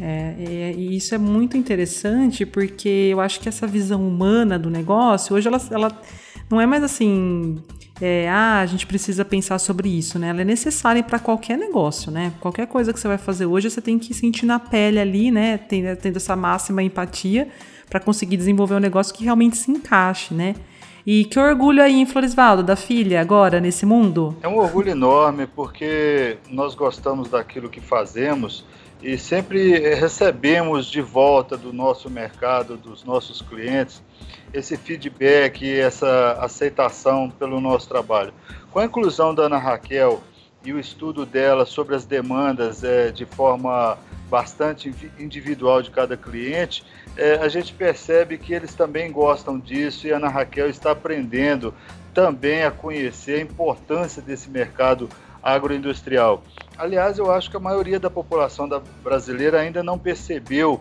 É, 0.03 0.73
e 0.75 0.97
isso 0.97 1.15
é 1.15 1.19
muito 1.19 1.59
interessante 1.59 2.47
porque 2.47 2.89
eu 2.89 3.21
acho 3.21 3.39
que 3.39 3.49
essa 3.51 3.67
visão 3.67 4.07
humana 4.07 4.59
do 4.59 4.71
negócio, 4.71 5.37
hoje 5.37 5.47
ela, 5.47 5.61
ela 5.71 6.03
não 6.49 6.59
é 6.59 6.65
mais 6.65 6.83
assim 6.83 7.63
é, 8.01 8.29
ah, 8.29 8.61
a 8.61 8.67
gente 8.67 8.87
precisa 8.87 9.25
pensar 9.25 9.59
sobre 9.59 9.89
isso, 9.89 10.19
né? 10.19 10.29
Ela 10.29 10.41
é 10.41 10.45
necessária 10.45 11.03
para 11.03 11.19
qualquer 11.19 11.59
negócio, 11.59 12.11
né? 12.11 12.33
Qualquer 12.41 12.67
coisa 12.67 12.93
que 12.93 13.01
você 13.01 13.07
vai 13.07 13.19
fazer 13.19 13.47
hoje, 13.47 13.71
você 13.71 13.81
tem 13.81 13.99
que 13.99 14.15
sentir 14.15 14.47
na 14.47 14.59
pele 14.59 14.99
ali, 14.99 15.31
né? 15.31 15.59
Tendo, 15.59 15.95
tendo 15.97 16.17
essa 16.17 16.35
máxima 16.35 16.83
empatia 16.83 17.49
para 17.89 18.01
conseguir 18.01 18.37
desenvolver 18.37 18.75
um 18.75 18.81
negócio 18.81 19.13
que 19.13 19.25
realmente 19.25 19.57
se 19.59 19.71
encaixe, 19.71 20.33
né? 20.33 20.55
E 21.13 21.25
que 21.25 21.41
orgulho 21.41 21.83
aí 21.83 22.01
em 22.01 22.07
Floresvaldo, 22.07 22.63
da 22.63 22.77
filha, 22.77 23.21
agora, 23.21 23.59
nesse 23.59 23.85
mundo? 23.85 24.37
É 24.45 24.47
um 24.47 24.59
orgulho 24.59 24.91
enorme, 24.91 25.45
porque 25.45 26.39
nós 26.49 26.73
gostamos 26.77 27.29
daquilo 27.29 27.69
que 27.69 27.81
fazemos 27.81 28.65
e 29.03 29.19
sempre 29.19 29.93
recebemos 29.97 30.87
de 30.87 31.01
volta 31.01 31.57
do 31.57 31.73
nosso 31.73 32.09
mercado, 32.09 32.77
dos 32.77 33.03
nossos 33.03 33.43
clientes, 33.43 34.01
esse 34.55 34.77
feedback, 34.77 35.69
essa 35.69 36.39
aceitação 36.41 37.29
pelo 37.29 37.61
nosso 37.61 37.89
trabalho. 37.89 38.33
Com 38.71 38.79
a 38.79 38.85
inclusão 38.85 39.35
da 39.35 39.47
Ana 39.47 39.59
Raquel 39.59 40.23
e 40.65 40.73
o 40.73 40.79
estudo 40.79 41.27
dela 41.27 41.67
sobre 41.67 41.97
as 41.97 42.05
demandas 42.05 42.85
é, 42.85 43.11
de 43.11 43.27
forma 43.27 43.99
bastante 44.31 44.95
individual 45.19 45.83
de 45.83 45.91
cada 45.91 46.17
cliente, 46.17 46.85
é, 47.17 47.35
a 47.35 47.49
gente 47.49 47.75
percebe 47.75 48.39
que 48.39 48.55
eles 48.55 48.75
também 48.75 49.11
gostam 49.11 49.59
disso 49.59 50.07
e 50.07 50.13
a 50.13 50.17
Ana 50.17 50.29
Raquel 50.29 50.71
está 50.71 50.93
aprendendo 50.93 51.75
também 52.15 52.63
a 52.63 52.71
conhecer 52.71 53.41
a 53.41 53.43
importância 53.43 54.23
desse 54.23 54.49
mercado 54.49 55.09
agroindustrial. 55.43 56.43
Aliás, 56.79 57.19
eu 57.19 57.31
acho 57.31 57.51
que 57.51 57.57
a 57.57 57.61
maioria 57.61 57.99
da 57.99 58.09
população 58.09 58.69
da 58.69 58.81
brasileira 59.03 59.61
ainda 59.61 59.83
não 59.83 59.99
percebeu 59.99 60.81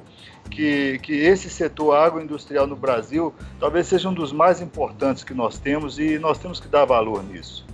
que, 0.50 1.00
que 1.00 1.14
esse 1.14 1.50
setor 1.50 1.96
agroindustrial 1.96 2.68
no 2.68 2.76
Brasil 2.76 3.34
talvez 3.60 3.88
seja 3.88 4.10
um 4.10 4.14
dos 4.14 4.32
mais 4.32 4.62
importantes 4.62 5.24
que 5.24 5.34
nós 5.34 5.58
temos 5.58 6.00
e 6.00 6.18
nós 6.20 6.38
temos 6.38 6.60
que 6.60 6.68
dar 6.68 6.86
valor 6.86 7.24
nisso. 7.24 7.66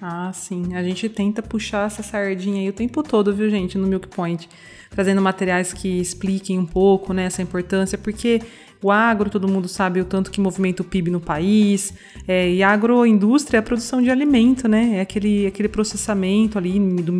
Ah, 0.00 0.30
sim. 0.32 0.74
A 0.74 0.82
gente 0.82 1.08
tenta 1.08 1.42
puxar 1.42 1.86
essa 1.86 2.02
sardinha 2.02 2.60
aí 2.60 2.68
o 2.68 2.72
tempo 2.72 3.02
todo, 3.02 3.34
viu, 3.34 3.50
gente, 3.50 3.76
no 3.76 3.86
Milk 3.86 4.08
Point. 4.08 4.48
Trazendo 4.88 5.20
materiais 5.20 5.72
que 5.72 6.00
expliquem 6.00 6.58
um 6.58 6.66
pouco 6.66 7.12
né, 7.12 7.24
essa 7.24 7.42
importância, 7.42 7.96
porque 7.96 8.40
o 8.82 8.90
agro, 8.90 9.28
todo 9.28 9.46
mundo 9.46 9.68
sabe 9.68 10.00
o 10.00 10.04
tanto 10.06 10.30
que 10.30 10.40
movimenta 10.40 10.80
o 10.80 10.84
PIB 10.84 11.10
no 11.10 11.20
país. 11.20 11.92
É, 12.26 12.50
e 12.50 12.62
a 12.62 12.70
agroindústria 12.70 13.58
é 13.58 13.60
a 13.60 13.62
produção 13.62 14.00
de 14.00 14.10
alimento, 14.10 14.66
né? 14.66 14.96
É 14.96 15.00
aquele, 15.02 15.46
aquele 15.46 15.68
processamento 15.68 16.56
ali 16.56 16.72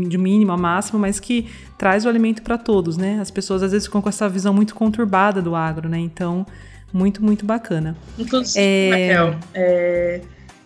de 0.08 0.18
mínimo 0.18 0.52
a 0.52 0.56
máximo, 0.56 0.98
mas 0.98 1.20
que 1.20 1.48
traz 1.76 2.06
o 2.06 2.08
alimento 2.08 2.42
para 2.42 2.56
todos, 2.56 2.96
né? 2.96 3.18
As 3.20 3.30
pessoas 3.30 3.62
às 3.62 3.72
vezes 3.72 3.86
ficam 3.86 4.00
com 4.00 4.08
essa 4.08 4.26
visão 4.28 4.54
muito 4.54 4.74
conturbada 4.74 5.42
do 5.42 5.54
agro, 5.54 5.86
né? 5.86 5.98
Então, 5.98 6.46
muito, 6.92 7.22
muito 7.22 7.44
bacana. 7.44 7.94
Inclusive, 8.18 8.58
é... 8.58 9.12
Raquel, 9.12 9.38
é, 9.52 10.20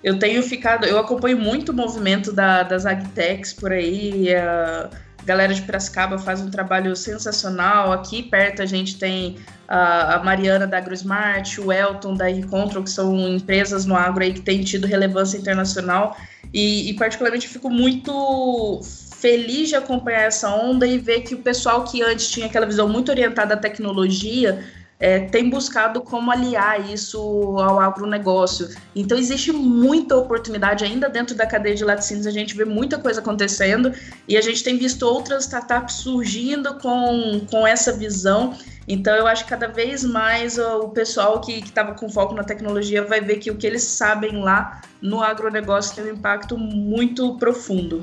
eu 0.04 0.18
tenho 0.18 0.42
ficado, 0.42 0.84
eu 0.84 0.98
acompanho 0.98 1.38
muito 1.38 1.70
o 1.70 1.74
movimento 1.74 2.30
da, 2.30 2.62
das 2.62 2.84
agtechs 2.84 3.54
por 3.54 3.72
aí. 3.72 4.34
A 4.34 4.90
galera 5.24 5.54
de 5.54 5.62
Piracicaba 5.62 6.18
faz 6.18 6.42
um 6.42 6.50
trabalho 6.50 6.94
sensacional. 6.94 7.90
Aqui 7.90 8.22
perto 8.22 8.60
a 8.60 8.66
gente 8.66 8.98
tem 8.98 9.38
a, 9.66 10.20
Mariana 10.22 10.66
da 10.66 10.76
AgroSmart, 10.76 11.56
o 11.58 11.72
Elton 11.72 12.12
da 12.12 12.26
Control, 12.50 12.84
que 12.84 12.90
são 12.90 13.16
empresas 13.26 13.86
no 13.86 13.96
agro 13.96 14.22
aí 14.22 14.34
que 14.34 14.42
têm 14.42 14.62
tido 14.62 14.86
relevância 14.86 15.38
internacional. 15.38 16.14
E, 16.52 16.90
e 16.90 16.94
particularmente 16.94 17.48
fico 17.48 17.70
muito 17.70 18.82
feliz 19.18 19.70
de 19.70 19.76
acompanhar 19.76 20.24
essa 20.24 20.54
onda 20.54 20.86
e 20.86 20.98
ver 20.98 21.22
que 21.22 21.34
o 21.34 21.38
pessoal 21.38 21.82
que 21.82 22.02
antes 22.02 22.30
tinha 22.30 22.44
aquela 22.44 22.66
visão 22.66 22.86
muito 22.86 23.10
orientada 23.10 23.54
à 23.54 23.56
tecnologia 23.56 24.62
é, 24.98 25.20
tem 25.20 25.50
buscado 25.50 26.00
como 26.00 26.30
aliar 26.30 26.90
isso 26.90 27.18
ao 27.58 27.80
agronegócio. 27.80 28.68
Então, 28.94 29.18
existe 29.18 29.52
muita 29.52 30.16
oportunidade 30.16 30.84
ainda 30.84 31.08
dentro 31.08 31.34
da 31.34 31.46
cadeia 31.46 31.74
de 31.74 31.84
laticínios, 31.84 32.26
a 32.26 32.30
gente 32.30 32.56
vê 32.56 32.64
muita 32.64 32.98
coisa 32.98 33.20
acontecendo 33.20 33.92
e 34.28 34.36
a 34.36 34.40
gente 34.40 34.62
tem 34.62 34.78
visto 34.78 35.02
outras 35.02 35.44
startups 35.44 35.96
surgindo 35.96 36.74
com, 36.78 37.40
com 37.50 37.66
essa 37.66 37.92
visão. 37.92 38.56
Então, 38.86 39.14
eu 39.14 39.26
acho 39.26 39.44
que 39.44 39.50
cada 39.50 39.66
vez 39.66 40.04
mais 40.04 40.58
o 40.58 40.88
pessoal 40.90 41.40
que 41.40 41.52
estava 41.52 41.94
com 41.94 42.08
foco 42.08 42.34
na 42.34 42.44
tecnologia 42.44 43.02
vai 43.04 43.20
ver 43.20 43.36
que 43.36 43.50
o 43.50 43.56
que 43.56 43.66
eles 43.66 43.82
sabem 43.82 44.42
lá 44.42 44.82
no 45.00 45.22
agronegócio 45.22 45.94
tem 45.96 46.04
um 46.04 46.14
impacto 46.14 46.56
muito 46.56 47.36
profundo. 47.36 48.02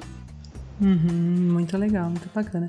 Uhum, 0.82 1.52
muito 1.54 1.78
legal, 1.78 2.10
muito 2.10 2.28
bacana. 2.34 2.68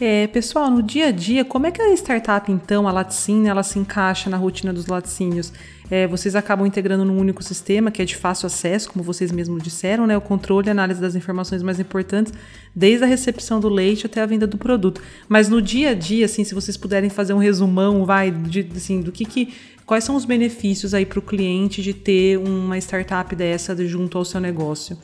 É, 0.00 0.26
pessoal, 0.26 0.68
no 0.70 0.82
dia 0.82 1.06
a 1.06 1.10
dia, 1.12 1.44
como 1.44 1.66
é 1.66 1.70
que 1.70 1.80
a 1.80 1.94
startup, 1.94 2.50
então, 2.50 2.88
a 2.88 2.92
Laticínio, 2.92 3.48
ela 3.48 3.62
se 3.62 3.78
encaixa 3.78 4.28
na 4.28 4.36
rotina 4.36 4.72
dos 4.72 4.88
laticínios? 4.88 5.52
É, 5.88 6.04
vocês 6.08 6.34
acabam 6.34 6.66
integrando 6.66 7.04
num 7.04 7.16
único 7.16 7.44
sistema 7.44 7.92
que 7.92 8.02
é 8.02 8.04
de 8.04 8.16
fácil 8.16 8.46
acesso, 8.46 8.90
como 8.90 9.04
vocês 9.04 9.30
mesmos 9.30 9.62
disseram, 9.62 10.04
né? 10.04 10.16
O 10.16 10.20
controle 10.20 10.66
e 10.66 10.70
análise 10.70 11.00
das 11.00 11.14
informações 11.14 11.62
mais 11.62 11.78
importantes, 11.78 12.32
desde 12.74 13.04
a 13.04 13.06
recepção 13.06 13.60
do 13.60 13.68
leite 13.68 14.04
até 14.04 14.20
a 14.20 14.26
venda 14.26 14.48
do 14.48 14.58
produto. 14.58 15.00
Mas 15.28 15.48
no 15.48 15.62
dia 15.62 15.90
a 15.90 15.94
dia, 15.94 16.24
assim, 16.24 16.42
se 16.42 16.54
vocês 16.54 16.76
puderem 16.76 17.08
fazer 17.08 17.32
um 17.32 17.38
resumão, 17.38 18.04
vai, 18.04 18.32
de, 18.32 18.68
assim, 18.74 19.00
do 19.00 19.12
que 19.12 19.24
que 19.24 19.54
quais 19.86 20.02
são 20.02 20.16
os 20.16 20.24
benefícios 20.24 20.92
aí 20.92 21.06
para 21.06 21.20
o 21.20 21.22
cliente 21.22 21.80
de 21.82 21.94
ter 21.94 22.36
uma 22.36 22.76
startup 22.78 23.36
dessa 23.36 23.76
junto 23.86 24.18
ao 24.18 24.24
seu 24.24 24.40
negócio? 24.40 24.98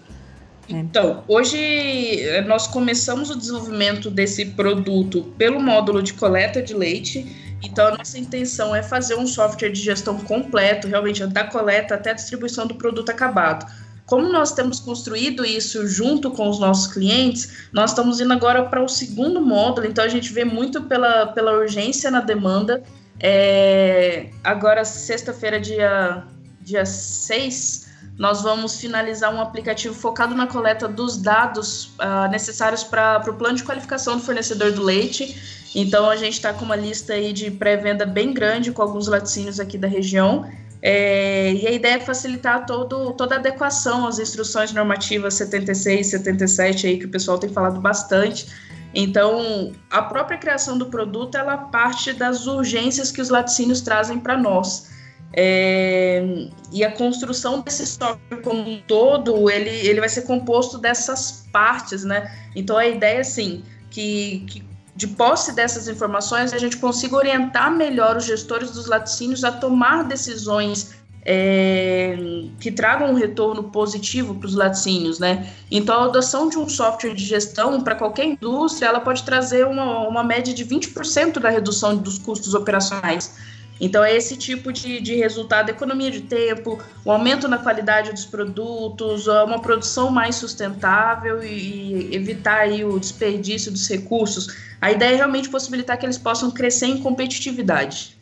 É. 0.68 0.72
Então, 0.74 1.24
hoje 1.26 1.58
eh, 1.58 2.42
nós 2.42 2.66
começamos 2.66 3.30
o 3.30 3.36
desenvolvimento 3.36 4.10
desse 4.10 4.44
produto 4.46 5.22
pelo 5.36 5.60
módulo 5.60 6.02
de 6.02 6.12
coleta 6.14 6.62
de 6.62 6.74
leite. 6.74 7.56
Então, 7.62 7.88
a 7.88 7.98
nossa 7.98 8.18
intenção 8.18 8.74
é 8.74 8.82
fazer 8.82 9.16
um 9.16 9.26
software 9.26 9.70
de 9.70 9.80
gestão 9.80 10.18
completo, 10.18 10.88
realmente 10.88 11.26
da 11.26 11.44
coleta 11.44 11.94
até 11.94 12.10
a 12.10 12.14
distribuição 12.14 12.66
do 12.66 12.74
produto 12.74 13.10
acabado. 13.10 13.70
Como 14.06 14.28
nós 14.28 14.52
temos 14.52 14.80
construído 14.80 15.44
isso 15.44 15.86
junto 15.86 16.32
com 16.32 16.48
os 16.48 16.58
nossos 16.58 16.92
clientes, 16.92 17.68
nós 17.72 17.90
estamos 17.90 18.20
indo 18.20 18.32
agora 18.32 18.64
para 18.64 18.82
o 18.82 18.88
segundo 18.88 19.40
módulo, 19.40 19.86
então 19.86 20.02
a 20.02 20.08
gente 20.08 20.32
vê 20.32 20.44
muito 20.44 20.82
pela, 20.82 21.26
pela 21.26 21.52
urgência 21.52 22.10
na 22.10 22.20
demanda. 22.20 22.82
É, 23.20 24.30
agora, 24.42 24.84
sexta-feira, 24.84 25.60
dia, 25.60 26.24
dia 26.60 26.84
6, 26.84 27.89
nós 28.18 28.42
vamos 28.42 28.78
finalizar 28.78 29.34
um 29.34 29.40
aplicativo 29.40 29.94
focado 29.94 30.34
na 30.34 30.46
coleta 30.46 30.86
dos 30.86 31.16
dados 31.16 31.86
uh, 31.98 32.30
necessários 32.30 32.84
para 32.84 33.22
o 33.26 33.34
plano 33.34 33.56
de 33.56 33.64
qualificação 33.64 34.18
do 34.18 34.22
fornecedor 34.22 34.72
do 34.72 34.82
leite. 34.82 35.60
Então 35.74 36.10
a 36.10 36.16
gente 36.16 36.34
está 36.34 36.52
com 36.52 36.64
uma 36.64 36.76
lista 36.76 37.14
aí 37.14 37.32
de 37.32 37.50
pré-venda 37.50 38.04
bem 38.04 38.34
grande 38.34 38.72
com 38.72 38.82
alguns 38.82 39.06
laticínios 39.06 39.58
aqui 39.58 39.78
da 39.78 39.88
região. 39.88 40.50
É, 40.82 41.52
e 41.52 41.66
a 41.66 41.70
ideia 41.70 41.94
é 41.94 42.00
facilitar 42.00 42.66
todo, 42.66 43.12
toda 43.12 43.36
a 43.36 43.38
adequação 43.38 44.06
às 44.06 44.18
instruções 44.18 44.72
normativas 44.72 45.34
76, 45.34 46.06
77 46.06 46.86
aí 46.86 46.98
que 46.98 47.06
o 47.06 47.10
pessoal 47.10 47.38
tem 47.38 47.50
falado 47.50 47.80
bastante. 47.80 48.46
Então, 48.94 49.72
a 49.88 50.02
própria 50.02 50.36
criação 50.36 50.76
do 50.76 50.86
produto 50.86 51.36
ela 51.36 51.56
parte 51.56 52.12
das 52.12 52.46
urgências 52.46 53.12
que 53.12 53.20
os 53.20 53.28
laticínios 53.28 53.80
trazem 53.80 54.18
para 54.18 54.36
nós. 54.36 54.89
É, 55.32 56.48
e 56.72 56.84
a 56.84 56.90
construção 56.90 57.60
desse 57.60 57.86
software 57.86 58.42
como 58.42 58.68
um 58.68 58.80
todo, 58.86 59.48
ele, 59.48 59.70
ele 59.70 60.00
vai 60.00 60.08
ser 60.08 60.22
composto 60.22 60.76
dessas 60.78 61.46
partes, 61.52 62.04
né? 62.04 62.30
Então 62.56 62.76
a 62.76 62.86
ideia, 62.86 63.20
assim, 63.20 63.62
que, 63.90 64.44
que 64.48 64.64
de 64.96 65.06
posse 65.06 65.54
dessas 65.54 65.88
informações 65.88 66.52
a 66.52 66.58
gente 66.58 66.76
consiga 66.76 67.16
orientar 67.16 67.70
melhor 67.70 68.16
os 68.16 68.24
gestores 68.24 68.72
dos 68.72 68.86
laticínios 68.86 69.44
a 69.44 69.52
tomar 69.52 70.04
decisões 70.04 71.00
é, 71.24 72.16
que 72.58 72.72
tragam 72.72 73.10
um 73.10 73.14
retorno 73.14 73.64
positivo 73.64 74.34
para 74.34 74.46
os 74.46 74.54
laticínios, 74.54 75.18
né? 75.18 75.48
Então, 75.70 76.02
a 76.02 76.04
adoção 76.06 76.48
de 76.48 76.58
um 76.58 76.68
software 76.68 77.14
de 77.14 77.24
gestão 77.24 77.80
para 77.82 77.94
qualquer 77.94 78.24
indústria, 78.24 78.88
ela 78.88 79.00
pode 79.00 79.22
trazer 79.22 79.66
uma, 79.66 80.08
uma 80.08 80.24
média 80.24 80.52
de 80.52 80.64
20% 80.64 81.38
da 81.38 81.50
redução 81.50 81.96
dos 81.96 82.18
custos 82.18 82.54
operacionais. 82.54 83.34
Então, 83.80 84.04
é 84.04 84.14
esse 84.14 84.36
tipo 84.36 84.72
de, 84.72 85.00
de 85.00 85.14
resultado, 85.14 85.70
economia 85.70 86.10
de 86.10 86.20
tempo, 86.20 86.78
o 87.04 87.10
aumento 87.10 87.48
na 87.48 87.56
qualidade 87.56 88.12
dos 88.12 88.26
produtos, 88.26 89.26
uma 89.26 89.60
produção 89.60 90.10
mais 90.10 90.36
sustentável 90.36 91.42
e, 91.42 92.10
e 92.10 92.14
evitar 92.14 92.60
aí 92.60 92.84
o 92.84 92.98
desperdício 92.98 93.72
dos 93.72 93.88
recursos. 93.88 94.54
A 94.80 94.92
ideia 94.92 95.14
é 95.14 95.16
realmente 95.16 95.48
possibilitar 95.48 95.98
que 95.98 96.04
eles 96.04 96.18
possam 96.18 96.50
crescer 96.50 96.86
em 96.86 96.98
competitividade. 96.98 98.20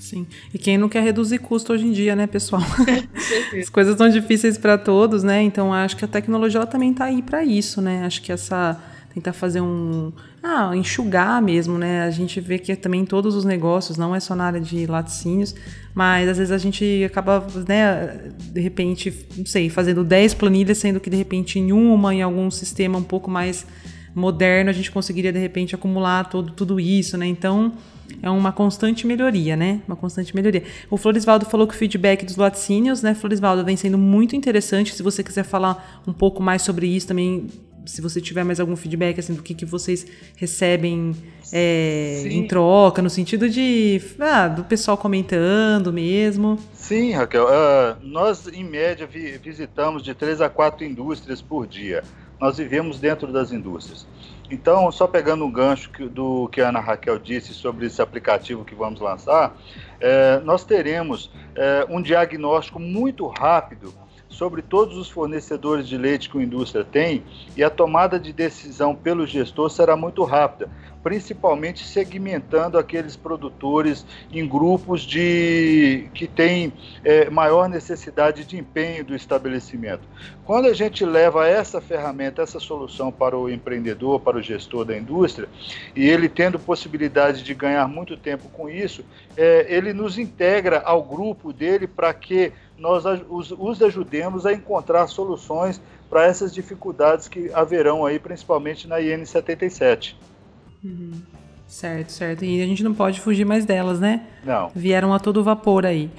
Sim. 0.00 0.26
E 0.52 0.58
quem 0.58 0.78
não 0.78 0.88
quer 0.88 1.02
reduzir 1.02 1.38
custo 1.38 1.72
hoje 1.72 1.86
em 1.86 1.92
dia, 1.92 2.16
né, 2.16 2.26
pessoal? 2.26 2.62
As 3.60 3.68
coisas 3.68 3.92
estão 3.92 4.08
difíceis 4.08 4.56
para 4.56 4.78
todos, 4.78 5.22
né? 5.22 5.42
Então 5.42 5.72
acho 5.72 5.96
que 5.96 6.04
a 6.04 6.08
tecnologia 6.08 6.58
ela 6.58 6.66
também 6.66 6.90
está 6.90 7.04
aí 7.04 7.22
para 7.22 7.44
isso, 7.44 7.82
né? 7.82 8.04
Acho 8.04 8.22
que 8.22 8.32
essa 8.32 8.80
tentar 9.12 9.32
fazer 9.32 9.60
um 9.60 10.12
ah, 10.42 10.74
enxugar 10.74 11.42
mesmo, 11.42 11.76
né? 11.76 12.02
A 12.02 12.10
gente 12.10 12.40
vê 12.40 12.58
que 12.58 12.74
também 12.74 13.04
todos 13.04 13.34
os 13.34 13.44
negócios, 13.44 13.98
não 13.98 14.14
é 14.14 14.20
só 14.20 14.34
na 14.34 14.44
área 14.44 14.60
de 14.60 14.86
laticínios, 14.86 15.54
mas 15.94 16.28
às 16.28 16.38
vezes 16.38 16.50
a 16.50 16.58
gente 16.58 17.04
acaba, 17.04 17.46
né, 17.68 18.30
de 18.38 18.60
repente, 18.60 19.26
não 19.36 19.44
sei, 19.44 19.68
fazendo 19.68 20.02
10 20.02 20.34
planilhas, 20.34 20.78
sendo 20.78 20.98
que 20.98 21.10
de 21.10 21.16
repente 21.16 21.58
em 21.58 21.72
uma, 21.72 22.14
em 22.14 22.22
algum 22.22 22.50
sistema 22.50 22.98
um 22.98 23.02
pouco 23.02 23.30
mais 23.30 23.66
moderno, 24.14 24.70
a 24.70 24.72
gente 24.72 24.90
conseguiria 24.90 25.32
de 25.32 25.38
repente 25.38 25.74
acumular 25.74 26.24
todo, 26.28 26.52
tudo 26.52 26.80
isso, 26.80 27.18
né? 27.18 27.26
Então, 27.26 27.72
é 28.22 28.30
uma 28.30 28.50
constante 28.50 29.06
melhoria, 29.06 29.56
né? 29.56 29.80
Uma 29.86 29.96
constante 29.96 30.34
melhoria. 30.34 30.62
O 30.90 30.96
Florisvaldo 30.96 31.46
falou 31.46 31.66
que 31.66 31.74
o 31.74 31.76
feedback 31.76 32.24
dos 32.24 32.36
laticínios, 32.36 33.02
né, 33.02 33.14
Florisvaldo, 33.14 33.64
vem 33.64 33.76
sendo 33.76 33.98
muito 33.98 34.34
interessante. 34.34 34.94
Se 34.94 35.02
você 35.02 35.22
quiser 35.22 35.44
falar 35.44 36.02
um 36.06 36.12
pouco 36.12 36.42
mais 36.42 36.62
sobre 36.62 36.86
isso 36.86 37.06
também, 37.06 37.46
se 37.90 38.00
você 38.00 38.20
tiver 38.20 38.44
mais 38.44 38.60
algum 38.60 38.76
feedback, 38.76 39.18
assim, 39.18 39.34
do 39.34 39.42
que, 39.42 39.52
que 39.52 39.66
vocês 39.66 40.06
recebem 40.36 41.14
é, 41.52 42.22
em 42.26 42.46
troca, 42.46 43.02
no 43.02 43.10
sentido 43.10 43.48
de, 43.48 44.00
ah, 44.20 44.46
do 44.46 44.64
pessoal 44.64 44.96
comentando 44.96 45.92
mesmo. 45.92 46.58
Sim, 46.72 47.12
Raquel. 47.12 47.46
Uh, 47.46 47.96
nós, 48.02 48.46
em 48.46 48.62
média, 48.64 49.06
vi 49.06 49.36
visitamos 49.38 50.04
de 50.04 50.14
três 50.14 50.40
a 50.40 50.48
quatro 50.48 50.84
indústrias 50.84 51.42
por 51.42 51.66
dia. 51.66 52.04
Nós 52.40 52.58
vivemos 52.58 53.00
dentro 53.00 53.32
das 53.32 53.52
indústrias. 53.52 54.06
Então, 54.48 54.90
só 54.90 55.06
pegando 55.06 55.44
um 55.44 55.50
gancho 55.50 55.90
que, 55.90 56.08
do 56.08 56.48
que 56.48 56.60
a 56.60 56.68
Ana 56.68 56.80
Raquel 56.80 57.18
disse 57.18 57.52
sobre 57.52 57.86
esse 57.86 58.00
aplicativo 58.00 58.64
que 58.64 58.74
vamos 58.74 59.00
lançar, 59.00 59.56
é, 60.00 60.40
nós 60.40 60.64
teremos 60.64 61.30
é, 61.54 61.86
um 61.88 62.00
diagnóstico 62.00 62.78
muito 62.78 63.26
rápido 63.26 63.92
sobre 64.30 64.62
todos 64.62 64.96
os 64.96 65.10
fornecedores 65.10 65.86
de 65.86 65.98
leite 65.98 66.30
que 66.30 66.38
a 66.38 66.42
indústria 66.42 66.84
tem 66.84 67.22
e 67.56 67.64
a 67.64 67.68
tomada 67.68 68.18
de 68.18 68.32
decisão 68.32 68.94
pelo 68.94 69.26
gestor 69.26 69.68
será 69.68 69.96
muito 69.96 70.22
rápida, 70.22 70.70
principalmente 71.02 71.84
segmentando 71.84 72.78
aqueles 72.78 73.16
produtores 73.16 74.06
em 74.32 74.46
grupos 74.46 75.02
de 75.02 76.08
que 76.14 76.26
têm 76.26 76.72
é, 77.04 77.28
maior 77.28 77.68
necessidade 77.68 78.44
de 78.44 78.56
empenho 78.56 79.04
do 79.04 79.16
estabelecimento. 79.16 80.02
Quando 80.44 80.66
a 80.66 80.74
gente 80.74 81.04
leva 81.04 81.46
essa 81.46 81.80
ferramenta, 81.80 82.42
essa 82.42 82.60
solução 82.60 83.10
para 83.10 83.36
o 83.36 83.48
empreendedor, 83.48 84.20
para 84.20 84.36
o 84.36 84.42
gestor 84.42 84.84
da 84.84 84.96
indústria, 84.96 85.48
e 85.96 86.08
ele 86.08 86.28
tendo 86.28 86.58
possibilidade 86.58 87.42
de 87.42 87.54
ganhar 87.54 87.88
muito 87.88 88.16
tempo 88.16 88.48
com 88.50 88.68
isso, 88.68 89.04
é, 89.36 89.66
ele 89.68 89.92
nos 89.92 90.18
integra 90.18 90.80
ao 90.84 91.02
grupo 91.02 91.52
dele 91.52 91.86
para 91.86 92.12
que 92.14 92.52
nós 92.80 93.04
os, 93.28 93.52
os 93.52 93.82
ajudemos 93.82 94.46
a 94.46 94.52
encontrar 94.52 95.06
soluções 95.06 95.80
para 96.08 96.24
essas 96.24 96.52
dificuldades 96.52 97.28
que 97.28 97.52
haverão 97.52 98.04
aí, 98.04 98.18
principalmente 98.18 98.88
na 98.88 99.00
IN 99.00 99.24
77. 99.24 100.16
Uhum. 100.82 101.12
Certo, 101.68 102.10
certo. 102.10 102.44
E 102.44 102.60
a 102.60 102.66
gente 102.66 102.82
não 102.82 102.92
pode 102.92 103.20
fugir 103.20 103.44
mais 103.44 103.64
delas, 103.64 104.00
né? 104.00 104.22
Não. 104.44 104.72
Vieram 104.74 105.14
a 105.14 105.20
todo 105.20 105.44
vapor 105.44 105.86
aí. 105.86 106.10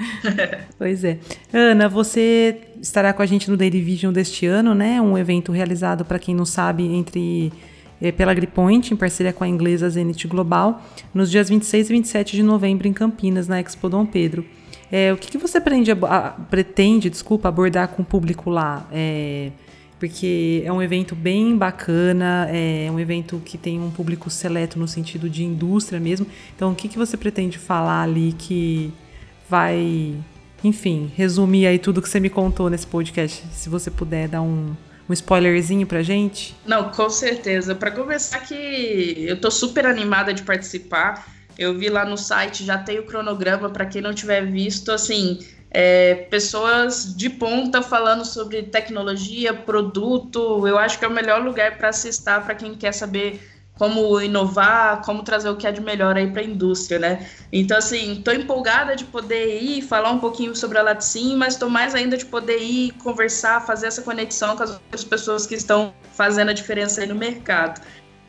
pois 0.78 1.04
é. 1.04 1.18
Ana, 1.52 1.86
você 1.86 2.62
estará 2.80 3.12
com 3.12 3.20
a 3.20 3.26
gente 3.26 3.50
no 3.50 3.56
Daily 3.58 3.82
Vision 3.82 4.10
deste 4.10 4.46
ano, 4.46 4.74
né? 4.74 4.98
Um 5.02 5.18
evento 5.18 5.52
realizado, 5.52 6.02
para 6.04 6.18
quem 6.18 6.34
não 6.34 6.46
sabe, 6.46 6.84
entre 6.84 7.52
é, 8.00 8.10
pela 8.10 8.32
Gripoint, 8.32 8.94
em 8.94 8.96
parceria 8.96 9.32
com 9.34 9.44
a 9.44 9.48
inglesa 9.48 9.90
Zenit 9.90 10.26
Global, 10.26 10.80
nos 11.12 11.30
dias 11.30 11.50
26 11.50 11.90
e 11.90 11.92
27 11.92 12.36
de 12.36 12.42
novembro 12.42 12.88
em 12.88 12.92
Campinas, 12.92 13.46
na 13.46 13.60
Expo 13.60 13.88
Dom 13.88 14.06
Pedro. 14.06 14.46
É, 14.90 15.12
o 15.12 15.16
que, 15.16 15.30
que 15.30 15.38
você 15.38 15.60
pretende, 15.60 15.92
a, 15.92 16.36
pretende 16.50 17.08
desculpa, 17.08 17.48
abordar 17.48 17.88
com 17.88 18.02
o 18.02 18.04
público 18.04 18.50
lá? 18.50 18.88
É, 18.92 19.50
porque 20.00 20.62
é 20.64 20.72
um 20.72 20.82
evento 20.82 21.14
bem 21.14 21.56
bacana, 21.56 22.48
é 22.50 22.90
um 22.90 22.98
evento 22.98 23.40
que 23.44 23.58
tem 23.58 23.78
um 23.78 23.90
público 23.90 24.30
seleto 24.30 24.78
no 24.78 24.88
sentido 24.88 25.28
de 25.28 25.44
indústria 25.44 26.00
mesmo. 26.00 26.26
Então, 26.56 26.72
o 26.72 26.74
que, 26.74 26.88
que 26.88 26.98
você 26.98 27.16
pretende 27.16 27.58
falar 27.58 28.02
ali 28.02 28.34
que 28.36 28.92
vai, 29.48 30.14
enfim, 30.64 31.12
resumir 31.14 31.66
aí 31.66 31.78
tudo 31.78 32.00
que 32.00 32.08
você 32.08 32.18
me 32.18 32.30
contou 32.30 32.70
nesse 32.70 32.86
podcast? 32.86 33.44
Se 33.52 33.68
você 33.68 33.90
puder 33.90 34.26
dar 34.26 34.40
um, 34.40 34.74
um 35.06 35.12
spoilerzinho 35.12 35.86
pra 35.86 36.02
gente? 36.02 36.56
Não, 36.64 36.90
com 36.90 37.10
certeza. 37.10 37.74
Para 37.74 37.90
começar 37.90 38.40
que 38.40 39.24
eu 39.28 39.38
tô 39.38 39.50
super 39.50 39.84
animada 39.84 40.32
de 40.32 40.42
participar. 40.42 41.26
Eu 41.60 41.76
vi 41.76 41.90
lá 41.90 42.06
no 42.06 42.16
site, 42.16 42.64
já 42.64 42.78
tem 42.78 42.98
o 42.98 43.02
cronograma 43.02 43.68
para 43.68 43.84
quem 43.84 44.00
não 44.00 44.14
tiver 44.14 44.46
visto, 44.46 44.90
assim, 44.90 45.38
é, 45.70 46.14
pessoas 46.30 47.14
de 47.14 47.28
ponta 47.28 47.82
falando 47.82 48.24
sobre 48.24 48.62
tecnologia, 48.62 49.52
produto. 49.52 50.66
Eu 50.66 50.78
acho 50.78 50.98
que 50.98 51.04
é 51.04 51.08
o 51.08 51.12
melhor 51.12 51.44
lugar 51.44 51.76
para 51.76 51.92
se 51.92 52.08
estar 52.08 52.42
para 52.46 52.54
quem 52.54 52.74
quer 52.74 52.92
saber 52.92 53.46
como 53.74 54.18
inovar, 54.22 55.02
como 55.02 55.22
trazer 55.22 55.50
o 55.50 55.56
que 55.56 55.66
há 55.66 55.70
de 55.70 55.82
melhor 55.82 56.16
aí 56.16 56.30
para 56.30 56.40
a 56.40 56.44
indústria, 56.44 56.98
né? 56.98 57.26
Então, 57.52 57.76
assim, 57.76 58.12
estou 58.12 58.32
empolgada 58.32 58.96
de 58.96 59.04
poder 59.04 59.62
ir 59.62 59.82
falar 59.82 60.10
um 60.12 60.18
pouquinho 60.18 60.56
sobre 60.56 60.78
a 60.78 60.82
Laticim, 60.82 61.36
mas 61.36 61.54
estou 61.54 61.68
mais 61.68 61.94
ainda 61.94 62.16
de 62.16 62.24
poder 62.24 62.58
ir 62.58 62.92
conversar, 63.02 63.60
fazer 63.66 63.86
essa 63.86 64.00
conexão 64.00 64.56
com 64.56 64.62
as 64.62 64.70
outras 64.70 65.04
pessoas 65.04 65.46
que 65.46 65.54
estão 65.54 65.92
fazendo 66.14 66.50
a 66.50 66.54
diferença 66.54 67.02
aí 67.02 67.06
no 67.06 67.14
mercado. 67.14 67.80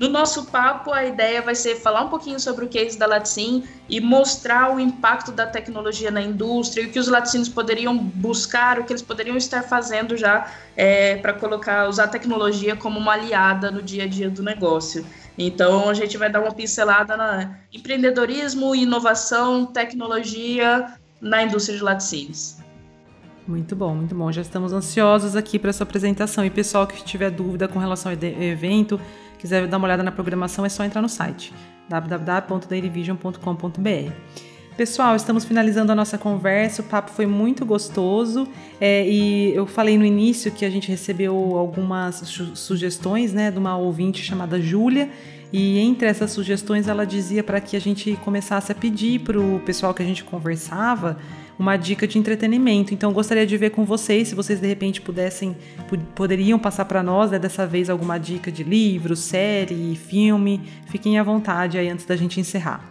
No 0.02 0.10
nosso 0.10 0.46
papo, 0.46 0.92
a 0.92 1.06
ideia 1.06 1.44
vai 1.44 1.54
ser 1.54 1.76
falar 1.76 2.02
um 2.02 2.10
pouquinho 2.10 2.40
sobre 2.40 2.66
o 2.66 2.68
case 2.68 2.98
da 2.98 3.06
Latsim 3.06 3.64
e 3.88 4.02
mostrar 4.02 4.76
o 4.76 4.80
impacto 4.80 5.32
da 5.32 5.46
tecnologia 5.46 6.10
na 6.10 6.24
indústria 6.24 6.82
e 6.82 6.86
o 6.88 6.90
que 6.90 6.98
os 6.98 7.08
latinos 7.08 7.48
poderiam 7.48 7.96
buscar, 7.96 8.80
o 8.80 8.84
que 8.84 8.94
eles 8.94 9.04
poderiam 9.04 9.38
estar 9.38 9.62
fazendo 9.62 10.18
já 10.18 10.52
é, 10.76 11.18
para 11.18 11.34
colocar, 11.34 11.88
usar 11.88 12.06
a 12.06 12.08
tecnologia 12.08 12.76
como 12.76 12.98
uma 12.98 13.14
aliada 13.14 13.70
no 13.70 13.80
dia 13.80 14.06
a 14.06 14.08
dia 14.08 14.28
do 14.28 14.42
negócio. 14.42 15.06
Então, 15.38 15.88
a 15.88 15.94
gente 15.94 16.18
vai 16.18 16.32
dar 16.32 16.42
uma 16.42 16.52
pincelada 16.52 17.16
na 17.16 17.60
empreendedorismo, 17.72 18.74
inovação, 18.74 19.68
tecnologia 19.68 20.96
na 21.22 21.44
indústria 21.44 21.78
de 21.78 21.84
laticínios. 21.84 22.58
Muito 23.48 23.76
bom, 23.76 23.94
muito 23.96 24.16
bom. 24.16 24.32
Já 24.32 24.42
estamos 24.42 24.72
ansiosos 24.72 25.36
aqui 25.36 25.60
para 25.60 25.70
essa 25.70 25.84
apresentação. 25.84 26.46
E 26.46 26.50
pessoal 26.50 26.88
que 26.88 27.04
tiver 27.04 27.30
dúvida 27.30 27.68
com 27.68 27.80
relação 27.80 28.12
ao 28.12 28.18
evento, 28.18 29.00
quiser 29.42 29.68
dar 29.68 29.78
uma 29.78 29.88
olhada 29.88 30.04
na 30.04 30.12
programação, 30.12 30.64
é 30.64 30.70
só 30.70 30.86
entrar 30.86 31.02
no 31.02 31.10
site 31.10 31.52
www.dailyvision.com.br. 31.90 34.12
Pessoal, 34.78 35.16
estamos 35.16 35.44
finalizando 35.44 35.92
a 35.92 35.96
nossa 35.96 36.18
conversa. 36.18 36.82
O 36.82 36.86
papo 36.86 37.12
foi 37.12 37.26
muito 37.26 37.66
gostoso 37.66 38.48
é, 38.80 39.06
e 39.06 39.54
eu 39.54 39.68
falei 39.68 39.98
no 39.98 40.06
início 40.06 40.50
que 40.52 40.64
a 40.64 40.70
gente 40.70 40.88
recebeu 40.88 41.36
algumas 41.58 42.16
su 42.16 42.56
sugestões, 42.56 43.34
né, 43.34 43.52
de 43.52 43.58
uma 43.58 43.76
ouvinte 43.76 44.24
chamada 44.24 44.62
Júlia. 44.62 45.10
E 45.52 45.78
entre 45.80 46.08
essas 46.08 46.32
sugestões, 46.32 46.88
ela 46.88 47.06
dizia 47.06 47.44
para 47.44 47.60
que 47.60 47.76
a 47.76 47.82
gente 47.82 48.18
começasse 48.24 48.72
a 48.72 48.76
pedir 48.76 49.20
para 49.20 49.38
o 49.38 49.60
pessoal 49.66 49.94
que 49.94 50.02
a 50.02 50.06
gente 50.06 50.24
conversava 50.24 51.18
uma 51.58 51.78
dica 51.78 52.08
de 52.08 52.18
entretenimento. 52.18 52.94
Então, 52.94 53.12
gostaria 53.12 53.46
de 53.46 53.58
ver 53.58 53.72
com 53.72 53.86
vocês, 53.86 54.28
se 54.28 54.36
vocês 54.36 54.60
de 54.60 54.68
repente 54.68 55.02
pudessem, 55.02 55.56
poderiam 56.16 56.58
passar 56.58 56.86
para 56.86 57.04
nós, 57.04 57.32
né, 57.32 57.40
dessa 57.40 57.66
vez, 57.66 57.90
alguma 57.90 58.18
dica 58.18 58.52
de 58.52 58.64
livro, 58.64 59.16
série, 59.16 59.96
filme. 59.96 60.62
Fiquem 60.88 61.20
à 61.20 61.24
vontade 61.24 61.78
aí 61.78 61.90
antes 61.90 62.06
da 62.06 62.16
gente 62.16 62.40
encerrar. 62.40 62.82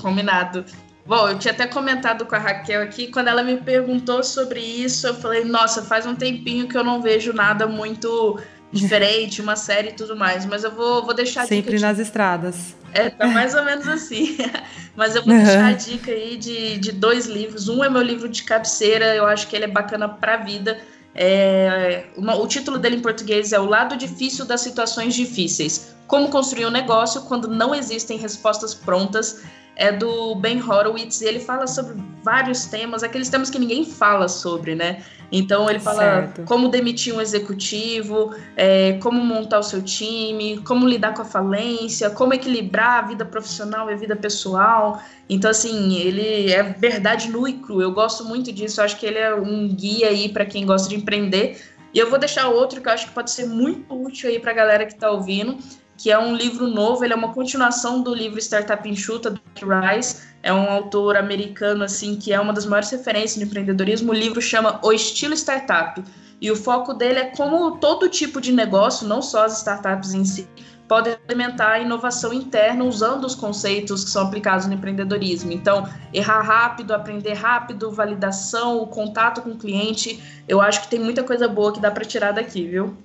Combinado. 0.00 0.64
Bom, 1.06 1.28
eu 1.28 1.38
tinha 1.38 1.54
até 1.54 1.68
comentado 1.68 2.26
com 2.26 2.34
a 2.34 2.38
Raquel 2.38 2.82
aqui, 2.82 3.06
quando 3.06 3.28
ela 3.28 3.44
me 3.44 3.56
perguntou 3.58 4.24
sobre 4.24 4.58
isso, 4.58 5.06
eu 5.06 5.14
falei, 5.14 5.44
nossa, 5.44 5.82
faz 5.82 6.04
um 6.04 6.16
tempinho 6.16 6.66
que 6.66 6.76
eu 6.76 6.82
não 6.82 7.00
vejo 7.00 7.32
nada 7.32 7.64
muito 7.64 8.40
diferente, 8.76 9.40
uma 9.40 9.56
série 9.56 9.88
e 9.88 9.92
tudo 9.92 10.16
mais. 10.16 10.44
Mas 10.46 10.64
eu 10.64 10.70
vou, 10.70 11.04
vou 11.04 11.14
deixar 11.14 11.46
Sempre 11.46 11.78
nas 11.78 11.96
de... 11.96 12.02
estradas. 12.02 12.74
É, 12.92 13.10
tá 13.10 13.26
mais 13.26 13.54
ou 13.54 13.64
menos 13.64 13.86
assim. 13.88 14.36
Mas 14.96 15.14
eu 15.14 15.22
vou 15.22 15.34
uhum. 15.34 15.44
deixar 15.44 15.66
a 15.66 15.72
dica 15.72 16.10
aí 16.10 16.36
de, 16.36 16.78
de 16.78 16.92
dois 16.92 17.26
livros. 17.26 17.68
Um 17.68 17.84
é 17.84 17.90
meu 17.90 18.02
livro 18.02 18.28
de 18.28 18.42
cabeceira, 18.42 19.14
eu 19.14 19.26
acho 19.26 19.46
que 19.48 19.54
ele 19.54 19.64
é 19.64 19.68
bacana 19.68 20.08
pra 20.08 20.38
vida. 20.38 20.78
É, 21.14 22.04
uma, 22.16 22.36
o 22.36 22.46
título 22.46 22.78
dele 22.78 22.96
em 22.96 23.00
português 23.00 23.52
é 23.52 23.58
O 23.58 23.64
Lado 23.64 23.96
Difícil 23.96 24.44
das 24.44 24.60
Situações 24.60 25.14
Difíceis. 25.14 25.94
Como 26.06 26.28
construir 26.28 26.66
um 26.66 26.70
negócio 26.70 27.22
quando 27.22 27.48
não 27.48 27.74
existem 27.74 28.18
respostas 28.18 28.74
prontas 28.74 29.42
é 29.76 29.92
do 29.92 30.34
Ben 30.34 30.60
Horowitz 30.60 31.20
e 31.20 31.26
ele 31.26 31.38
fala 31.38 31.66
sobre 31.66 31.94
vários 32.22 32.64
temas, 32.64 33.02
aqueles 33.02 33.28
temas 33.28 33.50
que 33.50 33.58
ninguém 33.58 33.84
fala 33.84 34.26
sobre, 34.26 34.74
né? 34.74 35.04
Então 35.30 35.68
ele 35.68 35.80
fala 35.80 35.98
certo. 35.98 36.42
como 36.44 36.68
demitir 36.68 37.14
um 37.14 37.20
executivo, 37.20 38.34
é, 38.56 38.94
como 38.94 39.22
montar 39.22 39.58
o 39.58 39.62
seu 39.62 39.82
time, 39.82 40.58
como 40.58 40.88
lidar 40.88 41.14
com 41.14 41.22
a 41.22 41.24
falência, 41.24 42.08
como 42.10 42.32
equilibrar 42.32 43.04
a 43.04 43.06
vida 43.06 43.24
profissional 43.24 43.90
e 43.90 43.92
a 43.92 43.96
vida 43.96 44.16
pessoal. 44.16 45.00
Então 45.28 45.50
assim 45.50 45.96
ele 45.96 46.52
é 46.52 46.62
verdade 46.62 47.28
nua 47.28 47.50
e. 47.50 47.56
Eu 47.68 47.92
gosto 47.92 48.24
muito 48.24 48.52
disso. 48.52 48.80
Eu 48.80 48.84
acho 48.84 48.96
que 48.96 49.04
ele 49.04 49.18
é 49.18 49.34
um 49.34 49.68
guia 49.68 50.08
aí 50.08 50.28
para 50.28 50.46
quem 50.46 50.64
gosta 50.64 50.88
de 50.88 50.96
empreender. 50.96 51.60
E 51.92 51.98
eu 51.98 52.10
vou 52.10 52.18
deixar 52.18 52.48
outro 52.48 52.80
que 52.80 52.88
eu 52.88 52.92
acho 52.92 53.06
que 53.06 53.14
pode 53.14 53.30
ser 53.30 53.46
muito 53.46 53.94
útil 53.94 54.28
aí 54.28 54.38
para 54.38 54.50
a 54.50 54.54
galera 54.54 54.86
que 54.86 54.92
está 54.92 55.10
ouvindo, 55.10 55.56
que 55.96 56.10
é 56.10 56.18
um 56.18 56.34
livro 56.34 56.68
novo, 56.68 57.04
ele 57.04 57.12
é 57.12 57.16
uma 57.16 57.32
continuação 57.32 58.02
do 58.02 58.14
livro 58.14 58.38
Startup 58.38 58.88
Enxuta, 58.88 59.30
do 59.30 59.40
Rice, 59.54 60.26
é 60.42 60.52
um 60.52 60.70
autor 60.70 61.16
americano, 61.16 61.82
assim, 61.84 62.16
que 62.16 62.32
é 62.32 62.40
uma 62.40 62.52
das 62.52 62.66
maiores 62.66 62.90
referências 62.90 63.36
no 63.36 63.44
empreendedorismo, 63.44 64.12
o 64.12 64.14
livro 64.14 64.40
chama 64.40 64.78
O 64.82 64.92
Estilo 64.92 65.34
Startup, 65.34 66.02
e 66.40 66.50
o 66.50 66.56
foco 66.56 66.92
dele 66.92 67.18
é 67.18 67.24
como 67.36 67.78
todo 67.78 68.08
tipo 68.08 68.40
de 68.40 68.52
negócio, 68.52 69.08
não 69.08 69.22
só 69.22 69.44
as 69.44 69.58
startups 69.58 70.12
em 70.12 70.24
si, 70.24 70.46
pode 70.86 71.10
implementar 71.10 71.72
a 71.72 71.78
inovação 71.80 72.32
interna 72.32 72.84
usando 72.84 73.24
os 73.24 73.34
conceitos 73.34 74.04
que 74.04 74.10
são 74.10 74.26
aplicados 74.26 74.66
no 74.66 74.74
empreendedorismo. 74.74 75.52
Então, 75.52 75.88
errar 76.12 76.42
rápido, 76.42 76.94
aprender 76.94 77.32
rápido, 77.34 77.90
validação, 77.90 78.78
o 78.78 78.86
contato 78.86 79.42
com 79.42 79.50
o 79.50 79.58
cliente, 79.58 80.22
eu 80.46 80.60
acho 80.60 80.82
que 80.82 80.88
tem 80.88 81.00
muita 81.00 81.24
coisa 81.24 81.48
boa 81.48 81.72
que 81.72 81.80
dá 81.80 81.90
para 81.90 82.04
tirar 82.04 82.32
daqui, 82.32 82.66
viu? 82.66 82.96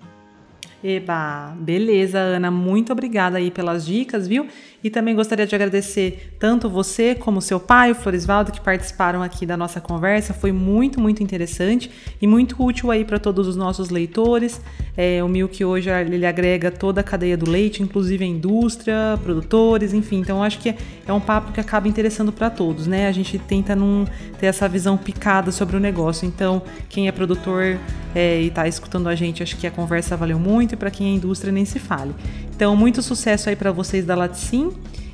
Eba, 0.84 1.56
beleza, 1.60 2.18
Ana, 2.18 2.50
muito 2.50 2.92
obrigada 2.92 3.38
aí 3.38 3.52
pelas 3.52 3.86
dicas, 3.86 4.28
viu? 4.28 4.48
E 4.84 4.90
também 4.90 5.16
gostaria 5.16 5.46
de 5.46 5.54
agradecer 5.54 6.36
tanto 6.40 6.68
você 6.68 7.14
como 7.14 7.40
seu 7.40 7.60
pai, 7.60 7.92
o 7.92 7.96
Florisvaldo, 7.96 8.52
que 8.52 8.60
participaram 8.60 9.22
aqui 9.22 9.46
da 9.46 9.56
nossa 9.56 9.80
conversa. 9.80 10.34
Foi 10.34 10.52
muito, 10.52 11.00
muito 11.00 11.22
interessante 11.22 11.92
e 12.20 12.26
muito 12.26 12.56
útil 12.64 12.90
aí 12.90 13.06
para 13.06 13.20
todos 13.20 13.48
os 13.48 13.56
nossos 13.56 13.92
leitores. 13.92 14.60
É, 14.98 15.24
o 15.24 15.28
Milk 15.28 15.64
hoje 15.64 15.90
ele 15.90 16.26
agrega 16.26 16.72
toda 16.72 17.02
a 17.02 17.04
cadeia 17.04 17.38
do 17.38 17.48
leite, 17.48 17.84
inclusive 17.84 18.26
a 18.26 18.28
indústria, 18.28 19.20
produtores, 19.24 19.94
enfim. 19.94 20.18
Então 20.20 20.44
acho 20.44 20.58
que 20.58 20.70
é, 20.70 20.78
é 21.06 21.14
um 21.14 21.20
papo 21.20 21.52
que 21.52 21.60
acaba 21.60 21.88
interessando 21.88 22.32
para 22.32 22.50
todos, 22.50 22.88
né? 22.88 23.08
A 23.08 23.12
gente 23.12 23.38
tenta 23.38 23.76
não 23.76 24.08
ter 24.40 24.48
essa 24.48 24.68
visão 24.68 24.98
picada 24.98 25.52
sobre 25.52 25.78
o 25.78 25.80
negócio. 25.80 26.28
Então, 26.28 26.64
quem 26.90 27.08
é 27.08 27.12
produtor 27.12 27.78
é, 28.16 28.42
e 28.42 28.48
está 28.48 28.68
escutando 28.68 29.08
a 29.08 29.14
gente, 29.14 29.44
acho 29.44 29.56
que 29.58 29.68
a 29.68 29.72
conversa 29.72 30.18
valeu 30.18 30.40
muito 30.40 30.71
e 30.74 30.78
para 30.78 30.92
quem 30.92 31.08
é 31.08 31.10
indústria 31.16 31.52
nem 31.52 31.66
se 31.66 31.80
fale. 31.80 32.14
Então, 32.56 32.76
muito 32.76 33.02
sucesso 33.02 33.50
aí 33.50 33.56
para 33.56 33.72
vocês 33.72 34.06
da 34.06 34.16
Laticim 34.16 34.72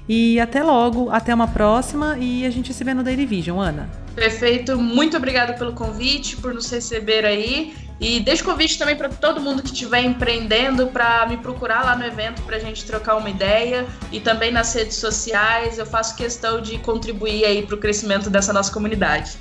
e 0.08 0.39
até 0.39 0.63
logo, 0.63 1.10
até 1.10 1.34
uma 1.34 1.48
próxima 1.48 2.17
e 2.17 2.46
a 2.46 2.50
gente 2.50 2.74
se 2.74 2.84
vê 2.84 2.93
no 2.93 3.04
Daily 3.04 3.26
Vision, 3.26 3.60
Ana. 3.60 3.89
Perfeito, 4.15 4.78
muito 4.78 5.17
obrigada 5.17 5.54
pelo 5.54 5.74
convite, 5.74 6.38
por 6.38 6.54
nos 6.54 6.72
receber 6.72 7.26
aí. 7.26 7.76
E 8.00 8.20
deixo 8.20 8.43
convite 8.43 8.78
também 8.78 8.96
para 8.96 9.10
todo 9.10 9.41
mundo 9.41 9.62
que 9.63 9.72
estiver 9.72 10.02
empreendendo 10.04 10.88
para 10.88 11.26
me 11.28 11.38
procurar 11.38 11.84
lá 11.84 11.96
no 11.96 12.06
evento 12.06 12.41
para 12.43 12.58
a 12.58 12.60
gente 12.60 12.86
trocar 12.86 13.15
uma 13.15 13.30
ideia 13.30 13.86
e 14.12 14.20
também 14.20 14.52
nas 14.52 14.74
redes 14.74 14.98
sociais. 14.98 15.80
Eu 15.80 15.86
faço 15.86 16.15
questão 16.15 16.62
de 16.62 16.78
contribuir 16.78 17.43
aí 17.46 17.65
para 17.65 17.76
o 17.76 17.78
crescimento 17.78 18.30
dessa 18.30 18.54
nossa 18.54 18.72
comunidade. 18.72 19.38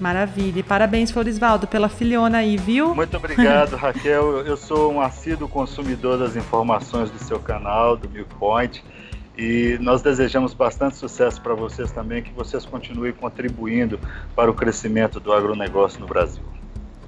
Maravilha. 0.00 0.60
E 0.60 0.62
parabéns, 0.62 1.10
Florisvaldo, 1.10 1.66
pela 1.66 1.88
filhona 1.88 2.38
aí, 2.38 2.56
viu? 2.56 2.94
Muito 2.94 3.16
obrigado, 3.16 3.76
Raquel. 3.76 4.44
Eu 4.46 4.56
sou 4.56 4.92
um 4.92 5.00
assíduo 5.00 5.48
consumidor 5.48 6.18
das 6.18 6.34
informações 6.36 7.10
do 7.10 7.18
seu 7.18 7.38
canal, 7.38 7.96
do 7.96 8.08
Milk 8.08 8.34
Point. 8.36 8.82
E 9.36 9.78
nós 9.80 10.02
desejamos 10.02 10.54
bastante 10.54 10.96
sucesso 10.96 11.40
para 11.40 11.54
vocês 11.54 11.90
também, 11.92 12.22
que 12.22 12.32
vocês 12.32 12.64
continuem 12.64 13.12
contribuindo 13.12 14.00
para 14.34 14.50
o 14.50 14.54
crescimento 14.54 15.20
do 15.20 15.32
agronegócio 15.32 16.00
no 16.00 16.06
Brasil. 16.06 16.42